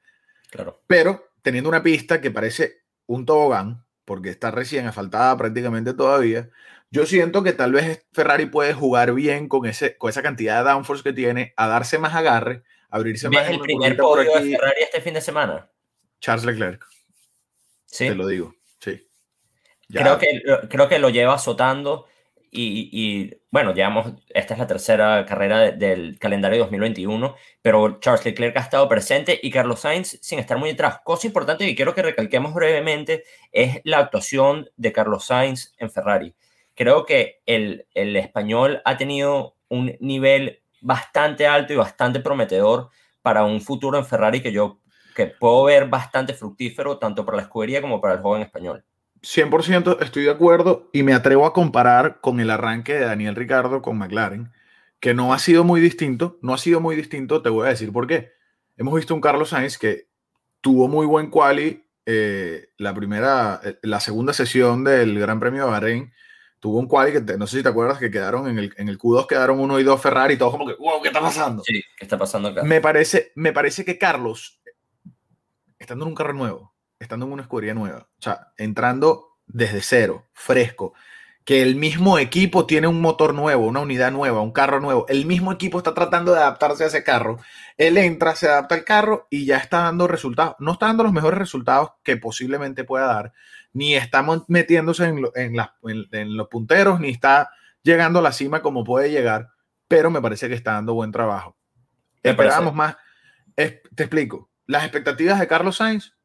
Claro. 0.49 0.81
Pero 0.87 1.29
teniendo 1.41 1.69
una 1.69 1.83
pista 1.83 2.21
que 2.21 2.31
parece 2.31 2.83
un 3.05 3.25
tobogán, 3.25 3.85
porque 4.05 4.29
está 4.29 4.51
recién 4.51 4.85
asfaltada 4.87 5.35
prácticamente 5.37 5.93
todavía, 5.93 6.49
yo 6.89 7.05
siento 7.05 7.43
que 7.43 7.53
tal 7.53 7.73
vez 7.73 8.05
Ferrari 8.13 8.45
puede 8.45 8.73
jugar 8.73 9.13
bien 9.13 9.49
con, 9.49 9.65
ese, 9.65 9.97
con 9.97 10.09
esa 10.09 10.23
cantidad 10.23 10.63
de 10.63 10.69
downforce 10.69 11.03
que 11.03 11.13
tiene, 11.13 11.53
a 11.57 11.67
darse 11.67 11.97
más 11.99 12.15
agarre, 12.15 12.63
abrirse 12.89 13.29
más. 13.29 13.43
¿Es 13.43 13.51
el 13.51 13.59
primer 13.59 13.97
podio 13.97 14.33
de 14.33 14.51
Ferrari 14.51 14.81
este 14.81 15.01
fin 15.01 15.13
de 15.13 15.21
semana? 15.21 15.69
Charles 16.19 16.45
Leclerc. 16.45 16.85
Sí. 17.85 18.07
Te 18.07 18.15
lo 18.15 18.27
digo, 18.27 18.55
sí. 18.79 19.09
Creo, 19.89 20.17
que, 20.17 20.41
creo 20.69 20.89
que 20.89 20.99
lo 20.99 21.09
lleva 21.09 21.35
azotando 21.35 22.07
y, 22.51 23.35
bueno, 23.51 23.73
llevamos, 23.73 24.13
esta 24.29 24.53
es 24.53 24.59
la 24.59 24.67
tercera 24.67 25.25
carrera 25.25 25.71
del 25.71 26.17
calendario 26.19 26.59
2021, 26.59 27.35
pero 27.61 27.99
Charles 27.99 28.25
Leclerc 28.25 28.57
ha 28.57 28.61
estado 28.61 28.87
presente 28.87 29.39
y 29.41 29.51
Carlos 29.51 29.81
Sainz 29.81 30.19
sin 30.21 30.39
estar 30.39 30.57
muy 30.57 30.69
detrás. 30.69 30.99
Cosa 31.03 31.27
importante 31.27 31.65
que 31.65 31.75
quiero 31.75 31.93
que 31.93 32.01
recalquemos 32.01 32.53
brevemente 32.53 33.23
es 33.51 33.81
la 33.83 33.99
actuación 33.99 34.69
de 34.77 34.91
Carlos 34.91 35.25
Sainz 35.25 35.73
en 35.77 35.91
Ferrari. 35.91 36.35
Creo 36.75 37.05
que 37.05 37.41
el, 37.45 37.87
el 37.93 38.15
español 38.15 38.81
ha 38.85 38.97
tenido 38.97 39.55
un 39.69 39.95
nivel 39.99 40.61
bastante 40.81 41.47
alto 41.47 41.73
y 41.73 41.75
bastante 41.75 42.19
prometedor 42.19 42.89
para 43.21 43.43
un 43.43 43.61
futuro 43.61 43.97
en 43.97 44.05
Ferrari 44.05 44.41
que 44.41 44.51
yo 44.51 44.79
que 45.15 45.25
puedo 45.25 45.63
ver 45.63 45.87
bastante 45.89 46.35
fructífero 46.35 46.99
tanto 46.99 47.25
para 47.25 47.37
la 47.37 47.43
escudería 47.43 47.81
como 47.81 47.99
para 47.99 48.13
el 48.13 48.21
joven 48.21 48.43
español. 48.43 48.85
100% 49.21 49.97
estoy 50.01 50.23
de 50.23 50.31
acuerdo 50.31 50.89
y 50.93 51.03
me 51.03 51.13
atrevo 51.13 51.45
a 51.45 51.53
comparar 51.53 52.19
con 52.21 52.39
el 52.39 52.49
arranque 52.49 52.93
de 52.93 53.05
Daniel 53.05 53.35
Ricardo 53.35 53.81
con 53.81 53.97
McLaren, 53.97 54.51
que 54.99 55.13
no 55.13 55.33
ha 55.33 55.39
sido 55.39 55.63
muy 55.63 55.81
distinto, 55.81 56.37
no 56.41 56.53
ha 56.53 56.57
sido 56.57 56.79
muy 56.79 56.95
distinto, 56.95 57.41
te 57.41 57.49
voy 57.49 57.67
a 57.67 57.69
decir 57.69 57.91
por 57.91 58.07
qué. 58.07 58.31
Hemos 58.77 58.95
visto 58.95 59.13
un 59.13 59.21
Carlos 59.21 59.49
Sainz 59.49 59.77
que 59.77 60.07
tuvo 60.61 60.87
muy 60.87 61.05
buen 61.05 61.29
quali 61.29 61.85
eh, 62.05 62.69
la 62.77 62.93
primera, 62.93 63.59
eh, 63.63 63.77
la 63.81 63.99
segunda 63.99 64.33
sesión 64.33 64.83
del 64.83 65.19
Gran 65.19 65.39
Premio 65.39 65.65
de 65.65 65.71
Bahrein, 65.71 66.13
tuvo 66.59 66.79
un 66.79 66.87
quali 66.87 67.11
que 67.11 67.37
no 67.37 67.47
sé 67.47 67.57
si 67.57 67.63
te 67.63 67.69
acuerdas 67.69 67.99
que 67.99 68.09
quedaron 68.09 68.47
en 68.47 68.57
el, 68.57 68.73
en 68.77 68.89
el 68.89 68.97
Q2 68.97 69.27
quedaron 69.27 69.59
uno 69.59 69.79
y 69.79 69.83
dos 69.83 70.01
Ferrari 70.01 70.35
y 70.35 70.37
todos 70.37 70.53
como 70.53 70.65
que, 70.65 70.75
wow, 70.75 71.01
¿qué 71.01 71.09
está 71.09 71.21
pasando? 71.21 71.63
Sí, 71.63 71.83
¿qué 71.97 72.05
está 72.05 72.17
pasando 72.17 72.49
acá? 72.49 72.63
Me 72.63 72.81
parece, 72.81 73.31
me 73.35 73.53
parece 73.53 73.83
que 73.85 73.97
Carlos, 73.97 74.61
estando 75.77 76.05
en 76.05 76.09
un 76.09 76.15
carro 76.15 76.33
nuevo, 76.33 76.73
estando 76.99 77.25
en 77.25 77.33
una 77.33 77.43
escudería 77.43 77.73
nueva, 77.73 78.07
o 78.17 78.21
sea, 78.21 78.51
entrando 78.57 79.37
desde 79.45 79.81
cero, 79.81 80.25
fresco, 80.33 80.93
que 81.45 81.61
el 81.61 81.77
mismo 81.77 82.19
equipo 82.19 82.65
tiene 82.65 82.87
un 82.87 82.99
motor 82.99 83.33
nuevo, 83.33 83.67
una 83.67 83.79
unidad 83.79 84.11
nueva, 84.11 84.41
un 84.41 84.51
carro 84.51 84.81
nuevo, 84.81 85.05
el 85.07 85.25
mismo 85.25 85.53
equipo 85.53 85.77
está 85.77 85.93
tratando 85.93 86.33
de 86.33 86.39
adaptarse 86.39 86.83
a 86.83 86.87
ese 86.87 87.03
carro, 87.03 87.39
él 87.77 87.97
entra, 87.97 88.35
se 88.35 88.49
adapta 88.49 88.75
al 88.75 88.83
carro 88.83 89.27
y 89.29 89.45
ya 89.45 89.57
está 89.57 89.83
dando 89.83 90.07
resultados, 90.07 90.55
no 90.59 90.73
está 90.73 90.87
dando 90.87 91.03
los 91.03 91.13
mejores 91.13 91.39
resultados 91.39 91.91
que 92.03 92.17
posiblemente 92.17 92.83
pueda 92.83 93.05
dar, 93.05 93.33
ni 93.71 93.95
está 93.95 94.25
metiéndose 94.47 95.05
en, 95.05 96.35
los 96.35 96.47
punteros, 96.49 96.99
ni 96.99 97.09
está 97.09 97.51
llegando 97.81 98.19
a 98.19 98.23
la 98.23 98.33
cima 98.33 98.61
como 98.61 98.83
puede 98.83 99.09
llegar, 99.09 99.51
pero 99.87 100.09
me 100.09 100.21
parece 100.21 100.49
que 100.49 100.55
está 100.55 100.73
dando 100.73 100.95
buen 100.95 101.11
trabajo. 101.11 101.55
Esperábamos 102.23 102.73
más. 102.73 102.97
te 103.55 103.81
explico. 103.95 104.49
Las 104.65 104.83
expectativas 104.83 105.39
de 105.39 105.47
Carlos 105.47 105.77
Sainz 105.77 106.16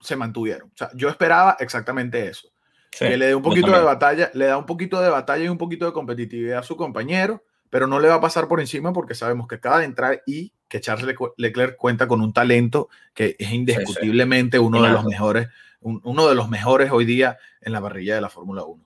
se 0.00 0.16
mantuvieron. 0.16 0.68
O 0.68 0.76
sea, 0.76 0.90
yo 0.94 1.08
esperaba 1.08 1.56
exactamente 1.60 2.26
eso. 2.28 2.48
que 2.90 3.16
le 3.16 3.26
dé 3.26 3.34
un 3.34 3.42
poquito 3.42 3.72
de 3.72 3.80
batalla, 3.80 4.30
le 4.34 4.46
da 4.46 4.56
un 4.56 4.66
poquito 4.66 5.00
de 5.00 5.10
batalla 5.10 5.44
y 5.44 5.48
un 5.48 5.58
poquito 5.58 5.86
de 5.86 5.92
competitividad 5.92 6.60
a 6.60 6.62
su 6.62 6.76
compañero, 6.76 7.44
pero 7.70 7.86
no 7.86 8.00
le 8.00 8.08
va 8.08 8.14
a 8.14 8.20
pasar 8.20 8.48
por 8.48 8.60
encima 8.60 8.92
porque 8.92 9.14
sabemos 9.14 9.46
que 9.48 9.56
acaba 9.56 9.80
de 9.80 9.84
entrar 9.84 10.22
y 10.26 10.52
que 10.68 10.80
Charles 10.80 11.16
Leclerc 11.36 11.76
cuenta 11.76 12.08
con 12.08 12.20
un 12.20 12.32
talento 12.32 12.88
que 13.14 13.36
es 13.38 13.52
indiscutiblemente 13.52 14.58
uno 14.58 14.82
de 14.82 14.90
los 14.90 15.04
mejores, 15.04 15.48
uno 15.80 16.28
de 16.28 16.34
los 16.34 16.48
mejores 16.48 16.90
hoy 16.90 17.04
día 17.04 17.38
en 17.60 17.72
la 17.72 17.80
parrilla 17.80 18.14
de 18.14 18.20
la 18.20 18.30
Fórmula 18.30 18.64
1. 18.64 18.84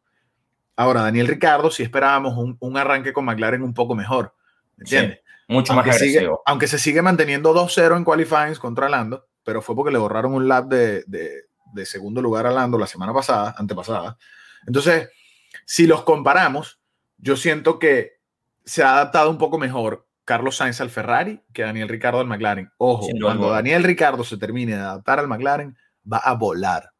Ahora, 0.76 1.02
Daniel 1.02 1.28
Ricardo, 1.28 1.70
si 1.70 1.82
esperábamos 1.82 2.56
un, 2.58 2.76
arranque 2.76 3.12
con 3.12 3.24
McLaren 3.26 3.62
un 3.62 3.74
poco 3.74 3.94
mejor, 3.94 4.34
¿entiendes? 4.78 5.20
mucho 5.46 5.74
más 5.74 5.84
agresivo. 5.84 6.42
aunque 6.46 6.68
se 6.68 6.78
sigue 6.78 7.02
manteniendo 7.02 7.52
2-0 7.52 7.96
en 7.96 8.04
qualifying 8.04 8.54
contra 8.54 8.88
Lando, 8.88 9.26
pero 9.50 9.62
fue 9.62 9.74
porque 9.74 9.90
le 9.90 9.98
borraron 9.98 10.32
un 10.32 10.46
lap 10.46 10.66
de, 10.66 11.02
de, 11.08 11.84
segundo 11.84 12.22
lugar 12.22 12.46
a 12.46 12.52
Lando 12.52 12.78
la 12.78 12.86
semana 12.86 13.12
pasada, 13.12 13.52
antepasada. 13.58 14.16
Entonces, 14.64 15.08
si 15.64 15.88
los 15.88 16.04
comparamos, 16.04 16.78
yo 17.18 17.34
siento 17.34 17.80
que 17.80 18.20
se 18.64 18.84
ha 18.84 18.92
adaptado 18.92 19.28
un 19.28 19.38
poco 19.38 19.58
mejor 19.58 20.06
Carlos 20.24 20.54
Sainz 20.54 20.80
al 20.80 20.90
Ferrari 20.90 21.42
que 21.52 21.62
Daniel 21.62 21.88
Ricardo 21.88 22.20
al 22.20 22.28
McLaren. 22.28 22.70
Ojo, 22.78 23.08
cuando 23.20 23.50
Daniel 23.50 23.82
Ricardo 23.82 24.22
se 24.22 24.36
termine 24.36 24.76
de 24.76 24.82
adaptar 24.82 25.18
al 25.18 25.26
McLaren, 25.26 25.76
va 26.10 26.18
a 26.18 26.34
volar. 26.34 26.92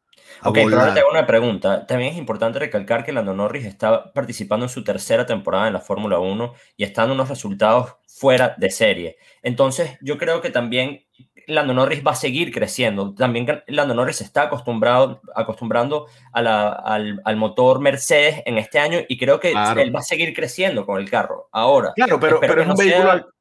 ok, 0.43 0.53
pero 0.65 0.81
ahora 0.81 0.93
tengo 0.93 1.09
una 1.09 1.25
pregunta. 1.25 1.87
También 1.87 2.11
es 2.11 2.17
importante 2.17 2.59
recalcar 2.59 3.05
que 3.05 3.13
Lando 3.13 3.33
Norris 3.33 3.65
está 3.65 4.11
participando 4.11 4.65
en 4.65 4.69
su 4.69 4.83
tercera 4.83 5.25
temporada 5.25 5.67
en 5.67 5.73
la 5.73 5.79
Fórmula 5.79 6.19
1 6.19 6.53
y 6.75 6.83
está 6.83 7.03
dando 7.03 7.15
unos 7.15 7.29
resultados 7.29 7.95
fuera 8.07 8.55
de 8.57 8.69
serie. 8.69 9.15
Entonces, 9.41 9.97
yo 10.01 10.17
creo 10.17 10.41
que 10.41 10.49
también 10.49 11.05
Lando 11.47 11.73
Norris 11.73 12.05
va 12.05 12.11
a 12.11 12.15
seguir 12.15 12.51
creciendo. 12.51 13.13
También 13.13 13.63
Lando 13.67 13.93
Norris 13.93 14.17
se 14.17 14.23
está 14.23 14.43
acostumbrado, 14.43 15.21
acostumbrando 15.35 16.07
al, 16.33 17.35
motor 17.35 17.79
Mercedes 17.79 18.41
en 18.45 18.57
este 18.57 18.79
año 18.79 18.99
y 19.07 19.17
creo 19.17 19.39
que 19.39 19.49
él 19.51 19.95
va 19.95 19.99
a 19.99 20.03
seguir 20.03 20.33
creciendo 20.33 20.85
con 20.85 20.99
el 20.99 21.09
carro. 21.09 21.49
Ahora, 21.51 21.93
claro, 21.95 22.19
pero, 22.19 22.39
pero 22.39 22.61
es, 22.61 22.67
un 22.67 22.75
vehículo, 22.75 23.33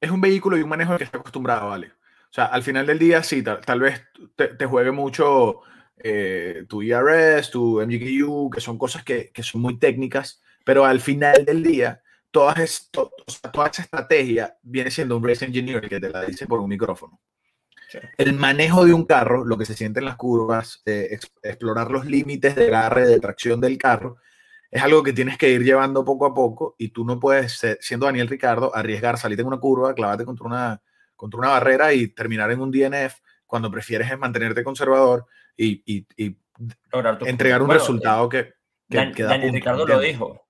es 0.00 0.10
un 0.10 0.20
vehículo 0.20 0.56
y 0.56 0.62
un 0.62 0.68
manejo 0.68 0.92
al 0.92 0.98
que 0.98 1.04
está 1.04 1.18
acostumbrado, 1.18 1.68
¿vale? 1.68 1.88
O 1.88 2.34
sea, 2.36 2.46
al 2.46 2.62
final 2.62 2.86
del 2.86 2.98
día, 2.98 3.22
sí, 3.22 3.42
tal, 3.42 3.80
vez 3.80 4.02
te, 4.34 4.66
juegue 4.66 4.90
mucho 4.90 5.60
eh, 5.96 6.64
tu 6.68 6.82
ERS, 6.82 7.50
tu 7.50 7.80
MGQ, 7.80 8.54
que 8.54 8.60
son 8.60 8.76
cosas 8.76 9.04
que, 9.04 9.30
que 9.32 9.42
son 9.42 9.62
muy 9.62 9.78
técnicas, 9.78 10.42
pero 10.64 10.84
al 10.84 11.00
final 11.00 11.44
del 11.44 11.62
día 11.62 12.02
toda, 12.36 12.54
toda 13.50 13.68
esa 13.68 13.82
estrategia 13.82 14.58
viene 14.62 14.90
siendo 14.90 15.16
un 15.16 15.26
race 15.26 15.42
engineer 15.42 15.88
que 15.88 15.98
te 15.98 16.10
la 16.10 16.22
dice 16.22 16.46
por 16.46 16.60
un 16.60 16.68
micrófono. 16.68 17.18
El 18.18 18.34
manejo 18.34 18.84
de 18.84 18.92
un 18.92 19.06
carro, 19.06 19.42
lo 19.42 19.56
que 19.56 19.64
se 19.64 19.72
siente 19.72 20.00
en 20.00 20.04
las 20.04 20.16
curvas, 20.16 20.82
eh, 20.84 21.18
explorar 21.42 21.90
los 21.90 22.04
límites 22.04 22.54
de 22.54 22.66
agarre, 22.66 23.06
de 23.06 23.20
tracción 23.20 23.58
del 23.58 23.78
carro, 23.78 24.18
es 24.70 24.82
algo 24.82 25.02
que 25.02 25.14
tienes 25.14 25.38
que 25.38 25.48
ir 25.48 25.64
llevando 25.64 26.04
poco 26.04 26.26
a 26.26 26.34
poco 26.34 26.74
y 26.76 26.88
tú 26.90 27.06
no 27.06 27.18
puedes, 27.18 27.58
siendo 27.80 28.04
Daniel 28.04 28.28
Ricardo, 28.28 28.74
arriesgar, 28.74 29.16
salir 29.16 29.40
en 29.40 29.46
una 29.46 29.58
curva, 29.58 29.94
clavarte 29.94 30.26
contra 30.26 30.46
una, 30.46 30.82
contra 31.14 31.38
una 31.38 31.48
barrera 31.48 31.94
y 31.94 32.08
terminar 32.08 32.50
en 32.50 32.60
un 32.60 32.70
DNF 32.70 33.14
cuando 33.46 33.70
prefieres 33.70 34.10
es 34.10 34.18
mantenerte 34.18 34.62
conservador 34.62 35.24
y, 35.56 35.82
y, 35.86 36.36
entregar 37.24 37.62
un 37.62 37.70
resultado 37.70 38.28
que, 38.28 38.52
que, 38.90 39.22
Daniel 39.22 39.54
Ricardo 39.54 39.86
lo 39.86 40.00
dijo. 40.00 40.45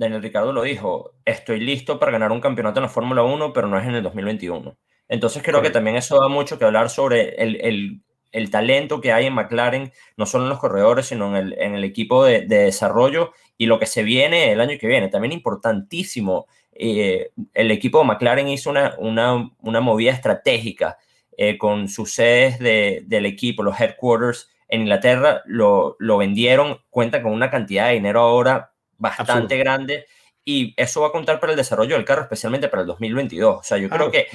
Daniel 0.00 0.22
Ricardo 0.22 0.54
lo 0.54 0.62
dijo, 0.62 1.12
estoy 1.26 1.60
listo 1.60 1.98
para 1.98 2.10
ganar 2.10 2.32
un 2.32 2.40
campeonato 2.40 2.80
en 2.80 2.84
la 2.84 2.88
Fórmula 2.88 3.22
1, 3.22 3.52
pero 3.52 3.68
no 3.68 3.78
es 3.78 3.86
en 3.86 3.96
el 3.96 4.02
2021. 4.02 4.74
Entonces 5.08 5.42
creo 5.42 5.60
que 5.60 5.68
también 5.68 5.96
eso 5.96 6.18
da 6.18 6.28
mucho 6.28 6.58
que 6.58 6.64
hablar 6.64 6.88
sobre 6.88 7.34
el, 7.34 8.00
el, 8.32 8.50
talento 8.50 9.02
que 9.02 9.12
hay 9.12 9.26
en 9.26 9.34
McLaren, 9.34 9.92
no 10.16 10.24
solo 10.24 10.44
en 10.44 10.50
los 10.50 10.58
corredores, 10.58 11.04
sino 11.04 11.28
en 11.28 11.36
el, 11.36 11.52
en 11.58 11.74
el 11.74 11.84
equipo 11.84 12.24
de, 12.24 12.46
de, 12.46 12.60
desarrollo 12.60 13.32
y 13.58 13.66
lo 13.66 13.78
que 13.78 13.84
se 13.84 14.02
viene 14.02 14.52
el 14.52 14.62
año 14.62 14.78
que 14.80 14.86
viene. 14.86 15.08
También 15.08 15.32
importantísimo, 15.32 16.46
eh, 16.72 17.28
el 17.52 17.70
equipo 17.70 17.98
de 17.98 18.06
McLaren 18.06 18.48
hizo 18.48 18.70
una, 18.70 18.94
una, 18.96 19.50
una 19.60 19.80
movida 19.82 20.12
estratégica 20.12 20.96
eh, 21.36 21.58
con 21.58 21.88
sus 21.88 22.14
sedes 22.14 22.58
de, 22.58 23.02
del 23.06 23.26
equipo, 23.26 23.62
los 23.62 23.78
headquarters 23.78 24.48
en 24.66 24.80
Inglaterra, 24.80 25.42
lo, 25.44 25.96
lo 25.98 26.16
vendieron, 26.16 26.78
cuenta 26.88 27.22
con 27.22 27.32
una 27.32 27.50
cantidad 27.50 27.88
de 27.88 27.94
dinero 27.94 28.20
ahora 28.20 28.69
bastante 29.00 29.56
grande 29.56 30.06
y 30.44 30.74
eso 30.76 31.00
va 31.00 31.08
a 31.08 31.12
contar 31.12 31.40
para 31.40 31.52
el 31.52 31.56
desarrollo 31.56 31.96
del 31.96 32.04
carro, 32.04 32.22
especialmente 32.22 32.68
para 32.68 32.82
el 32.82 32.88
2022. 32.88 33.58
O 33.58 33.62
sea, 33.62 33.78
yo 33.78 33.88
creo 33.88 34.10
que 34.10 34.28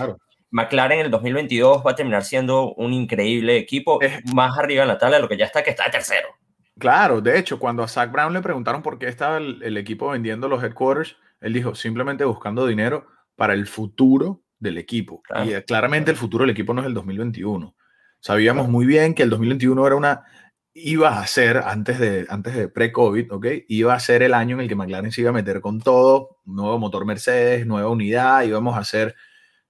McLaren 0.51 0.99
en 0.99 1.05
el 1.05 1.11
2022 1.11 1.83
va 1.85 1.91
a 1.91 1.95
terminar 1.95 2.23
siendo 2.23 2.73
un 2.73 2.93
increíble 2.93 3.57
equipo 3.57 3.99
más 4.33 4.57
arriba 4.57 4.83
en 4.83 4.89
la 4.89 4.97
tabla 4.97 5.17
de 5.17 5.21
lo 5.21 5.29
que 5.29 5.37
ya 5.37 5.45
está, 5.45 5.63
que 5.63 5.69
está 5.69 5.89
tercero. 5.89 6.27
Claro, 6.77 7.21
de 7.21 7.39
hecho, 7.39 7.57
cuando 7.57 7.83
a 7.83 7.87
Zach 7.87 8.11
Brown 8.11 8.33
le 8.33 8.41
preguntaron 8.41 8.81
por 8.81 8.99
qué 8.99 9.07
estaba 9.07 9.37
el, 9.37 9.77
equipo 9.77 10.09
vendiendo 10.09 10.49
los 10.49 10.61
headquarters, 10.61 11.15
él 11.39 11.53
dijo 11.53 11.73
simplemente 11.73 12.25
buscando 12.25 12.67
dinero 12.67 13.07
para 13.35 13.53
el 13.53 13.65
futuro 13.65 14.41
del 14.59 14.77
equipo. 14.77 15.21
y 15.45 15.53
claramente 15.61 16.11
el 16.11 16.17
futuro 16.17 16.43
del 16.43 16.51
equipo 16.51 16.73
no 16.73 16.81
es 16.81 16.87
el 16.87 16.93
2021. 16.93 17.75
Sabíamos 18.19 18.67
muy 18.67 18.85
bien 18.85 19.13
que 19.13 19.23
el 19.23 19.29
2021 19.29 19.85
era 19.85 19.95
una 19.95 20.23
iba 20.77 21.21
a 21.21 21.25
ser, 21.25 21.57
antes 21.57 21.99
de, 21.99 22.25
antes 22.29 22.53
de 22.53 22.67
pre-COVID, 22.67 23.31
¿ok? 23.31 23.45
Iba 23.69 23.93
a 23.93 23.99
ser 23.99 24.23
el 24.23 24.33
año 24.33 24.57
en 24.57 24.61
el 24.61 24.67
que 24.67 24.75
McLaren 24.75 25.11
se 25.11 25.21
iba 25.21 25.29
a 25.29 25.33
meter 25.33 25.61
con 25.61 25.79
todo, 25.79 26.41
nuevo 26.43 26.77
motor 26.77 27.05
Mercedes, 27.05 27.65
nueva 27.65 27.89
unidad, 27.89 28.43
íbamos 28.43 28.77
a 28.77 28.83
ser 28.83 29.15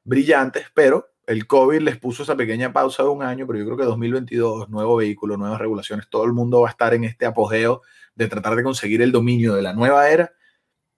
brillantes, 0.03 0.65
pero 0.73 1.07
el 1.27 1.45
COVID 1.45 1.81
les 1.81 1.97
puso 1.97 2.23
esa 2.23 2.35
pequeña 2.35 2.73
pausa 2.73 3.03
de 3.03 3.09
un 3.09 3.21
año, 3.21 3.45
pero 3.45 3.59
yo 3.59 3.65
creo 3.65 3.77
que 3.77 3.83
2022, 3.83 4.69
nuevo 4.69 4.95
vehículo, 4.95 5.37
nuevas 5.37 5.59
regulaciones, 5.59 6.09
todo 6.09 6.25
el 6.25 6.33
mundo 6.33 6.61
va 6.61 6.69
a 6.69 6.71
estar 6.71 6.95
en 6.95 7.03
este 7.03 7.27
apogeo 7.27 7.83
de 8.15 8.27
tratar 8.27 8.55
de 8.55 8.63
conseguir 8.63 9.03
el 9.03 9.11
dominio 9.11 9.53
de 9.53 9.61
la 9.61 9.73
nueva 9.73 10.09
era 10.09 10.33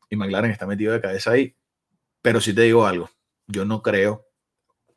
y 0.09 0.15
McLaren 0.15 0.51
está 0.51 0.65
metido 0.65 0.93
de 0.93 1.01
cabeza 1.01 1.31
ahí. 1.31 1.53
Pero 2.21 2.39
si 2.39 2.53
te 2.53 2.61
digo 2.61 2.85
algo, 2.85 3.09
yo 3.45 3.65
no 3.65 3.81
creo, 3.81 4.25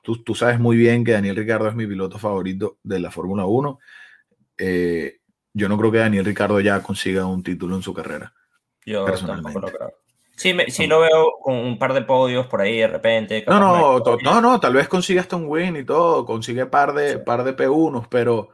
tú, 0.02 0.22
tú 0.22 0.36
sabes 0.36 0.60
muy 0.60 0.76
bien 0.76 1.02
que 1.02 1.12
Daniel 1.12 1.34
Ricardo 1.34 1.68
es 1.68 1.74
mi 1.74 1.86
piloto 1.86 2.18
favorito 2.18 2.78
de 2.84 3.00
la 3.00 3.10
Fórmula 3.10 3.44
1 3.44 3.80
eh, 4.60 5.20
yo 5.52 5.68
no 5.68 5.78
creo 5.78 5.90
que 5.90 5.98
Daniel 5.98 6.24
Ricardo 6.24 6.60
ya 6.60 6.82
consiga 6.82 7.26
un 7.26 7.42
título 7.42 7.74
en 7.76 7.82
su 7.82 7.94
carrera. 7.94 8.34
Yo 8.84 9.04
personalmente. 9.04 9.60
Lo 9.60 9.66
creo. 9.68 10.00
Sí, 10.36 10.56
sí 10.68 10.86
lo 10.86 11.00
veo 11.00 11.32
con 11.42 11.54
un 11.54 11.78
par 11.78 11.92
de 11.92 12.00
podios 12.00 12.46
por 12.46 12.62
ahí 12.62 12.78
de 12.78 12.88
repente. 12.88 13.44
No, 13.46 13.60
no, 13.60 14.02
no, 14.22 14.40
no, 14.40 14.58
tal 14.58 14.72
vez 14.72 14.88
consiga 14.88 15.20
hasta 15.20 15.36
un 15.36 15.44
win 15.46 15.76
y 15.76 15.84
todo, 15.84 16.24
consigue 16.24 16.64
par 16.64 16.94
de, 16.94 17.18
par 17.18 17.44
de 17.44 17.54
P1, 17.54 18.06
pero 18.08 18.48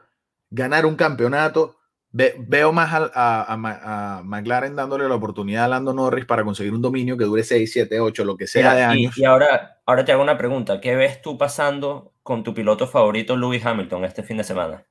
ganar 0.49 0.85
un 0.85 0.97
campeonato, 0.97 1.77
veo 2.11 2.73
más 2.73 2.89
a, 2.93 4.21
McLaren 4.25 4.75
dándole 4.75 5.07
la 5.07 5.15
oportunidad 5.15 5.63
a 5.63 5.67
Lando 5.69 5.93
Norris 5.93 6.25
para 6.25 6.43
conseguir 6.43 6.73
un 6.73 6.81
dominio 6.81 7.17
que 7.17 7.23
dure 7.23 7.43
6, 7.43 7.71
7, 7.71 8.01
8, 8.01 8.25
lo 8.25 8.35
que 8.35 8.47
sea 8.47 8.75
de 8.75 8.83
años. 8.83 9.17
Y, 9.17 9.23
ahora, 9.23 9.79
ahora 9.85 10.03
te 10.03 10.11
hago 10.11 10.23
una 10.23 10.37
pregunta, 10.37 10.81
¿qué 10.81 10.93
ves 10.97 11.21
tú 11.21 11.37
pasando 11.37 12.11
con 12.21 12.43
tu 12.43 12.53
piloto 12.53 12.85
favorito, 12.87 13.37
Lewis 13.37 13.65
Hamilton, 13.65 14.03
este 14.03 14.23
fin 14.23 14.35
de 14.35 14.43
semana? 14.43 14.83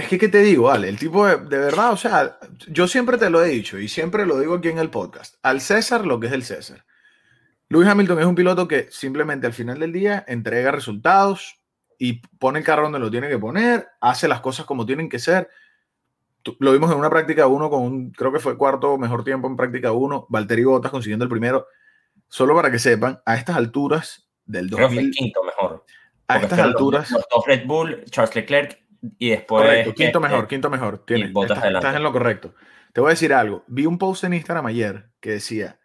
Es 0.00 0.08
que, 0.08 0.18
¿qué 0.18 0.28
te 0.28 0.38
digo, 0.38 0.70
Ale? 0.70 0.88
El 0.88 0.98
tipo 0.98 1.26
de, 1.26 1.36
verdad, 1.36 1.92
o 1.92 1.96
sea, 1.96 2.38
yo 2.68 2.88
siempre 2.88 3.18
te 3.18 3.28
lo 3.28 3.44
he 3.44 3.48
dicho 3.48 3.78
y 3.78 3.86
siempre 3.86 4.24
lo 4.24 4.40
digo 4.40 4.54
aquí 4.54 4.68
en 4.68 4.78
el 4.78 4.88
podcast. 4.88 5.34
Al 5.42 5.60
César 5.60 6.06
lo 6.06 6.18
que 6.18 6.28
es 6.28 6.32
el 6.32 6.42
César. 6.42 6.86
Lewis 7.68 7.86
Hamilton 7.86 8.18
es 8.18 8.24
un 8.24 8.34
piloto 8.34 8.66
que 8.66 8.88
simplemente 8.90 9.46
al 9.46 9.52
final 9.52 9.78
del 9.78 9.92
día 9.92 10.24
entrega 10.26 10.70
resultados 10.70 11.60
y 11.98 12.22
pone 12.38 12.60
el 12.60 12.64
carro 12.64 12.84
donde 12.84 12.98
lo 12.98 13.10
tiene 13.10 13.28
que 13.28 13.38
poner, 13.38 13.88
hace 14.00 14.26
las 14.26 14.40
cosas 14.40 14.64
como 14.64 14.86
tienen 14.86 15.10
que 15.10 15.18
ser. 15.18 15.50
Lo 16.60 16.72
vimos 16.72 16.90
en 16.90 16.96
una 16.96 17.10
práctica 17.10 17.46
1 17.46 17.68
con 17.68 17.82
un, 17.82 18.10
creo 18.12 18.32
que 18.32 18.40
fue 18.40 18.56
cuarto 18.56 18.96
mejor 18.96 19.22
tiempo 19.22 19.48
en 19.48 19.56
práctica 19.56 19.92
1, 19.92 20.28
Valtteri 20.30 20.64
Bottas 20.64 20.90
consiguiendo 20.90 21.24
el 21.26 21.30
primero. 21.30 21.66
Solo 22.26 22.54
para 22.54 22.70
que 22.70 22.78
sepan, 22.78 23.20
a 23.26 23.36
estas 23.36 23.56
alturas 23.56 24.30
del 24.46 24.70
2000... 24.70 24.88
Creo 24.88 25.04
que 25.04 25.10
quinto 25.10 25.44
mejor. 25.44 25.84
A 26.26 26.38
estas 26.38 26.58
alturas... 26.58 27.10
Los, 27.10 27.44
Red 27.46 27.66
Bull, 27.66 28.02
Charles 28.06 28.34
Leclerc 28.34 28.89
y 29.18 29.30
después. 29.30 29.64
Correcto, 29.64 29.94
quinto 29.94 30.20
mejor, 30.20 30.48
quinto 30.48 30.70
mejor. 30.70 31.04
Tienes, 31.04 31.30
estás, 31.30 31.96
en 31.96 32.02
lo 32.02 32.12
correcto. 32.12 32.54
Te 32.92 33.00
voy 33.00 33.08
a 33.08 33.10
decir 33.10 33.32
algo. 33.32 33.64
Vi 33.66 33.86
un 33.86 33.98
post 33.98 34.24
en 34.24 34.34
Instagram 34.34 34.66
ayer 34.66 35.10
que 35.20 35.30
decía: 35.30 35.78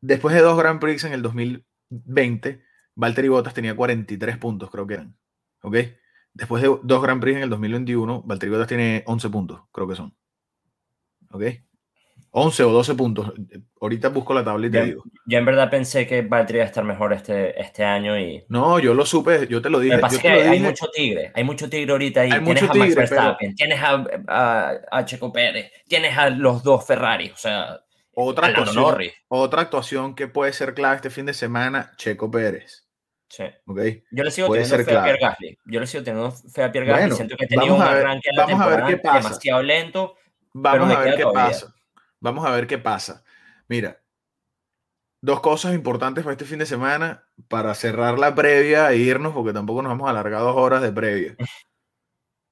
después 0.00 0.34
de 0.34 0.42
dos 0.42 0.58
Grand 0.58 0.80
Prix 0.80 1.04
en 1.04 1.12
el 1.12 1.22
2020, 1.22 2.62
Valtteri 2.94 3.28
Bottas 3.28 3.54
tenía 3.54 3.74
43 3.74 4.38
puntos, 4.38 4.70
creo 4.70 4.86
que 4.86 4.94
eran. 4.94 5.16
¿Ok? 5.62 5.76
Después 6.32 6.62
de 6.62 6.76
dos 6.82 7.02
Grand 7.02 7.20
Prix 7.20 7.36
en 7.36 7.42
el 7.42 7.50
2021, 7.50 8.22
Valtteri 8.22 8.50
Bottas 8.50 8.68
tiene 8.68 9.02
11 9.06 9.30
puntos, 9.30 9.62
creo 9.72 9.88
que 9.88 9.96
son. 9.96 10.16
¿Ok? 11.30 11.44
11 12.36 12.64
o 12.64 12.72
12 12.72 12.94
puntos. 12.96 13.32
Ahorita 13.80 14.08
busco 14.08 14.34
la 14.34 14.42
tabla 14.42 14.66
y 14.66 14.70
te 14.70 14.78
yo, 14.78 14.84
digo. 14.84 15.04
Yo 15.24 15.38
en 15.38 15.44
verdad 15.44 15.70
pensé 15.70 16.04
que 16.04 16.22
Valtteri 16.22 16.58
iba 16.58 16.64
a 16.64 16.66
estar 16.66 16.82
mejor 16.82 17.12
este, 17.12 17.60
este 17.60 17.84
año 17.84 18.18
y... 18.18 18.44
No, 18.48 18.80
yo 18.80 18.92
lo 18.92 19.06
supe, 19.06 19.46
yo 19.46 19.62
te 19.62 19.70
lo 19.70 19.78
dije. 19.78 20.00
Yo 20.00 20.30
hay 20.30 20.58
mucho 20.58 20.86
tigre, 20.92 21.30
hay 21.32 21.44
mucho 21.44 21.70
tigre 21.70 21.92
ahorita 21.92 22.22
ahí. 22.22 22.30
tienes 22.44 22.62
a 22.64 22.74
Max 22.74 22.94
Verstappen, 22.96 23.54
tienes 23.54 23.80
a, 23.80 24.80
a, 24.90 25.04
Checo 25.04 25.32
Pérez, 25.32 25.70
tienes 25.86 26.18
a 26.18 26.28
los 26.28 26.64
dos 26.64 26.84
Ferrari, 26.84 27.30
o 27.30 27.36
sea... 27.36 27.80
Otra 28.16 28.48
actuación, 28.48 28.96
otra 29.28 29.62
actuación 29.62 30.14
que 30.16 30.26
puede 30.26 30.52
ser 30.52 30.74
clave 30.74 30.96
este 30.96 31.10
fin 31.10 31.26
de 31.26 31.34
semana, 31.34 31.92
Checo 31.96 32.28
Pérez. 32.32 32.88
Sí. 33.28 33.44
Okay. 33.64 34.02
Yo 34.10 34.24
le 34.24 34.30
sigo 34.32 34.48
teniendo 34.50 34.76
fe 34.84 34.96
a 34.96 35.04
Pierre 35.04 35.18
Gasly. 35.20 35.58
Yo 35.66 35.80
le 35.80 35.86
sigo 35.86 36.02
teniendo 36.02 36.32
fe 36.32 36.62
a 36.64 36.72
Pierre 36.72 36.86
Gasly. 36.88 37.12
Siento 37.12 37.36
que 37.36 37.46
tenía 37.46 37.72
un 37.72 37.82
arranque 37.82 38.30
de 38.30 38.36
la 38.36 38.46
temporada 38.46 38.88
demasiado 38.88 39.62
lento. 39.62 40.16
Vamos 40.52 40.94
a 40.94 41.00
ver 41.00 41.16
qué 41.16 41.24
pasa. 41.32 41.74
Vamos 42.24 42.46
a 42.46 42.50
ver 42.52 42.66
qué 42.66 42.78
pasa. 42.78 43.22
Mira, 43.68 44.00
dos 45.20 45.40
cosas 45.40 45.74
importantes 45.74 46.24
para 46.24 46.32
este 46.32 46.46
fin 46.46 46.58
de 46.58 46.64
semana, 46.64 47.28
para 47.48 47.74
cerrar 47.74 48.18
la 48.18 48.34
previa 48.34 48.90
e 48.92 48.96
irnos, 48.96 49.34
porque 49.34 49.52
tampoco 49.52 49.82
nos 49.82 49.90
vamos 49.90 50.06
a 50.06 50.10
alargar 50.10 50.40
dos 50.40 50.56
horas 50.56 50.80
de 50.80 50.90
previa. 50.90 51.36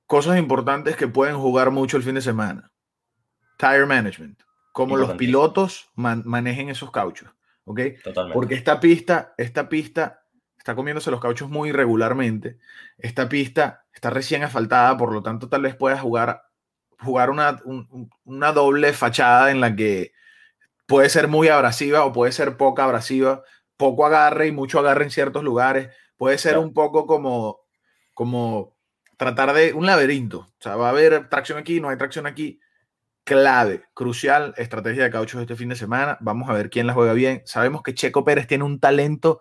Cosas 0.04 0.38
importantes 0.38 0.94
que 0.94 1.08
pueden 1.08 1.38
jugar 1.38 1.70
mucho 1.70 1.96
el 1.96 2.02
fin 2.02 2.16
de 2.16 2.20
semana. 2.20 2.70
Tire 3.56 3.86
management. 3.86 4.42
Cómo 4.74 4.98
los 4.98 5.14
pilotos 5.14 5.88
manejen 5.94 6.68
esos 6.68 6.90
cauchos. 6.90 7.30
¿Ok? 7.64 7.80
Totalmente. 8.04 8.34
Porque 8.34 8.54
esta 8.56 8.78
pista, 8.78 9.32
esta 9.38 9.70
pista 9.70 10.26
está 10.58 10.74
comiéndose 10.74 11.10
los 11.10 11.20
cauchos 11.20 11.48
muy 11.48 11.70
irregularmente. 11.70 12.58
Esta 12.98 13.26
pista 13.26 13.86
está 13.94 14.10
recién 14.10 14.42
asfaltada, 14.42 14.98
por 14.98 15.14
lo 15.14 15.22
tanto, 15.22 15.48
tal 15.48 15.62
vez 15.62 15.74
pueda 15.74 15.98
jugar 15.98 16.51
jugar 17.02 17.30
una, 17.30 17.60
una 18.24 18.52
doble 18.52 18.92
fachada 18.92 19.50
en 19.50 19.60
la 19.60 19.74
que 19.74 20.12
puede 20.86 21.08
ser 21.08 21.28
muy 21.28 21.48
abrasiva 21.48 22.04
o 22.04 22.12
puede 22.12 22.32
ser 22.32 22.56
poco 22.56 22.82
abrasiva, 22.82 23.42
poco 23.76 24.06
agarre 24.06 24.48
y 24.48 24.52
mucho 24.52 24.78
agarre 24.78 25.04
en 25.04 25.10
ciertos 25.10 25.42
lugares. 25.42 25.88
Puede 26.16 26.38
ser 26.38 26.58
un 26.58 26.72
poco 26.72 27.06
como, 27.06 27.60
como 28.14 28.76
tratar 29.16 29.52
de 29.54 29.72
un 29.72 29.86
laberinto. 29.86 30.40
O 30.40 30.56
sea, 30.60 30.76
va 30.76 30.88
a 30.88 30.90
haber 30.90 31.28
tracción 31.28 31.58
aquí, 31.58 31.80
no 31.80 31.88
hay 31.88 31.96
tracción 31.96 32.26
aquí. 32.26 32.60
Clave, 33.24 33.84
crucial, 33.94 34.52
estrategia 34.56 35.04
de 35.04 35.10
cauchos 35.10 35.40
este 35.40 35.56
fin 35.56 35.68
de 35.68 35.76
semana. 35.76 36.18
Vamos 36.20 36.50
a 36.50 36.54
ver 36.54 36.70
quién 36.70 36.86
la 36.86 36.92
juega 36.92 37.12
bien. 37.12 37.42
Sabemos 37.44 37.82
que 37.82 37.94
Checo 37.94 38.24
Pérez 38.24 38.46
tiene 38.46 38.64
un 38.64 38.80
talento 38.80 39.40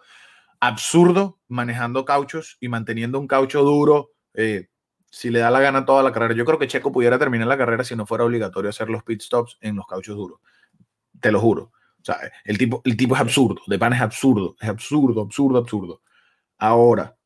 absurdo 0.59 1.39
manejando 1.47 2.05
cauchos 2.05 2.57
y 2.61 2.69
manteniendo 2.69 3.19
un 3.19 3.27
caucho 3.27 3.63
duro. 3.63 4.11
Eh, 4.35 4.67
si 5.11 5.29
le 5.29 5.39
da 5.39 5.51
la 5.51 5.59
gana 5.59 5.85
toda 5.85 6.01
la 6.01 6.11
carrera. 6.11 6.33
Yo 6.33 6.45
creo 6.45 6.57
que 6.57 6.67
Checo 6.67 6.91
pudiera 6.91 7.19
terminar 7.19 7.47
la 7.47 7.57
carrera 7.57 7.83
si 7.83 7.95
no 7.95 8.05
fuera 8.05 8.23
obligatorio 8.23 8.69
hacer 8.69 8.89
los 8.89 9.03
pit 9.03 9.21
stops 9.21 9.57
en 9.61 9.75
los 9.75 9.85
cauchos 9.85 10.15
duros. 10.15 10.39
Te 11.19 11.31
lo 11.31 11.39
juro. 11.39 11.73
O 12.01 12.03
sea, 12.03 12.17
el 12.45 12.57
tipo, 12.57 12.81
el 12.85 12.95
tipo 12.95 13.13
es 13.15 13.21
absurdo. 13.21 13.61
De 13.67 13.77
pan 13.77 13.93
es 13.93 14.01
absurdo. 14.01 14.55
Es 14.59 14.69
absurdo, 14.69 15.21
absurdo, 15.21 15.59
absurdo. 15.59 16.01
Ahora, 16.57 17.17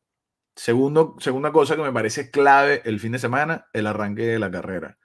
segundo, 0.56 1.16
segunda 1.20 1.52
cosa 1.52 1.76
que 1.76 1.84
me 1.84 1.94
parece 1.94 2.32
clave 2.32 2.82
el 2.86 3.00
fin 3.00 3.12
de 3.12 3.20
semana, 3.20 3.68
el 3.72 3.86
arranque 3.86 4.24
de 4.24 4.40
la 4.40 4.50
carrera. 4.50 4.98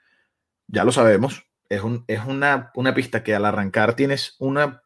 Ya 0.67 0.85
lo 0.85 0.91
sabemos. 0.91 1.45
Es, 1.69 1.83
un, 1.83 2.05
es 2.09 2.25
una, 2.25 2.73
una 2.75 2.95
pista 2.95 3.23
que 3.23 3.35
al 3.35 3.45
arrancar 3.45 3.95
tienes 3.95 4.37
una, 4.39 4.83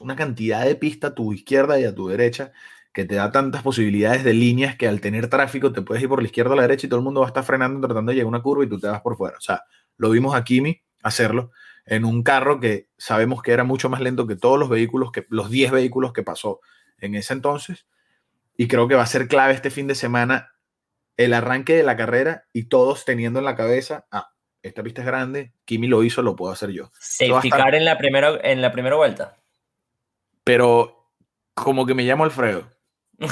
una 0.00 0.14
cantidad 0.14 0.64
de 0.64 0.76
pista 0.76 1.08
a 1.08 1.14
tu 1.14 1.32
izquierda 1.32 1.80
y 1.80 1.84
a 1.84 1.94
tu 1.94 2.08
derecha 2.08 2.52
que 2.94 3.04
te 3.04 3.16
da 3.16 3.32
tantas 3.32 3.62
posibilidades 3.62 4.22
de 4.22 4.32
líneas 4.32 4.76
que 4.76 4.86
al 4.86 5.00
tener 5.00 5.28
tráfico 5.28 5.72
te 5.72 5.82
puedes 5.82 6.02
ir 6.02 6.08
por 6.08 6.22
la 6.22 6.26
izquierda 6.26 6.52
o 6.52 6.56
la 6.56 6.62
derecha 6.62 6.86
y 6.86 6.88
todo 6.88 7.00
el 7.00 7.04
mundo 7.04 7.20
va 7.20 7.26
a 7.26 7.28
estar 7.28 7.44
frenando 7.44 7.86
tratando 7.86 8.10
de 8.10 8.16
llegar 8.16 8.26
a 8.26 8.28
una 8.28 8.42
curva 8.42 8.64
y 8.64 8.68
tú 8.68 8.78
te 8.78 8.86
vas 8.86 9.02
por 9.02 9.16
fuera. 9.16 9.36
O 9.36 9.40
sea, 9.40 9.64
lo 9.96 10.10
vimos 10.10 10.34
a 10.34 10.44
Kimi 10.44 10.80
hacerlo 11.02 11.50
en 11.86 12.04
un 12.04 12.22
carro 12.22 12.60
que 12.60 12.88
sabemos 12.96 13.42
que 13.42 13.52
era 13.52 13.64
mucho 13.64 13.90
más 13.90 14.00
lento 14.00 14.28
que 14.28 14.36
todos 14.36 14.58
los 14.58 14.68
vehículos, 14.68 15.10
que 15.10 15.26
los 15.28 15.50
10 15.50 15.72
vehículos 15.72 16.12
que 16.12 16.22
pasó 16.22 16.60
en 16.98 17.16
ese 17.16 17.34
entonces. 17.34 17.86
Y 18.56 18.68
creo 18.68 18.86
que 18.86 18.94
va 18.94 19.02
a 19.02 19.06
ser 19.06 19.26
clave 19.26 19.54
este 19.54 19.70
fin 19.70 19.88
de 19.88 19.96
semana 19.96 20.52
el 21.16 21.34
arranque 21.34 21.74
de 21.74 21.82
la 21.82 21.96
carrera 21.96 22.46
y 22.52 22.68
todos 22.68 23.04
teniendo 23.04 23.40
en 23.40 23.44
la 23.44 23.56
cabeza, 23.56 24.06
ah, 24.12 24.32
esta 24.62 24.82
pista 24.84 25.02
es 25.02 25.06
grande, 25.06 25.52
Kimi 25.64 25.88
lo 25.88 26.04
hizo, 26.04 26.22
lo 26.22 26.36
puedo 26.36 26.52
hacer 26.52 26.70
yo. 26.70 26.90
Safety 26.98 27.50
car 27.50 27.74
en 27.74 27.84
la 27.84 27.98
primera, 27.98 28.38
en 28.42 28.62
la 28.62 28.70
primera 28.72 28.96
vuelta. 28.96 29.36
Pero 30.44 31.10
como 31.54 31.86
que 31.86 31.94
me 31.94 32.04
llamo 32.04 32.24
Alfredo. 32.24 32.73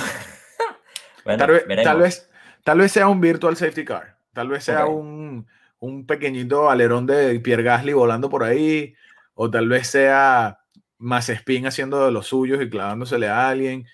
Bueno, 1.25 1.39
Tal 1.39 1.53
vez, 1.53 1.65
tal, 1.85 1.99
vez, 2.01 2.31
tal 2.65 2.79
vez 2.79 2.91
sea 2.91 3.07
un 3.09 3.21
virtual 3.21 3.57
safety 3.57 3.85
car. 3.85 4.17
Tal 4.33 4.49
vez 4.49 4.65
sea 4.65 4.87
un, 4.87 5.47
un 5.79 6.05
pequeñito 6.07 6.69
alerón 6.69 7.07
de 7.07 7.39
Pierre 7.39 7.63
Gasly 7.63 7.93
volando 7.93 8.29
por 8.29 8.43
ahí. 8.43 8.95
O 9.35 9.49
tal 9.49 9.69
vez 9.69 9.87
sea 9.87 10.59
Mazepin 10.99 11.67
haciendo 11.69 12.05
de 12.05 12.11
los 12.11 12.27
suyos 12.27 12.61
y 12.61 12.69
clavándosele 12.69 13.29
a 13.29 13.49
alguien. 13.51 13.87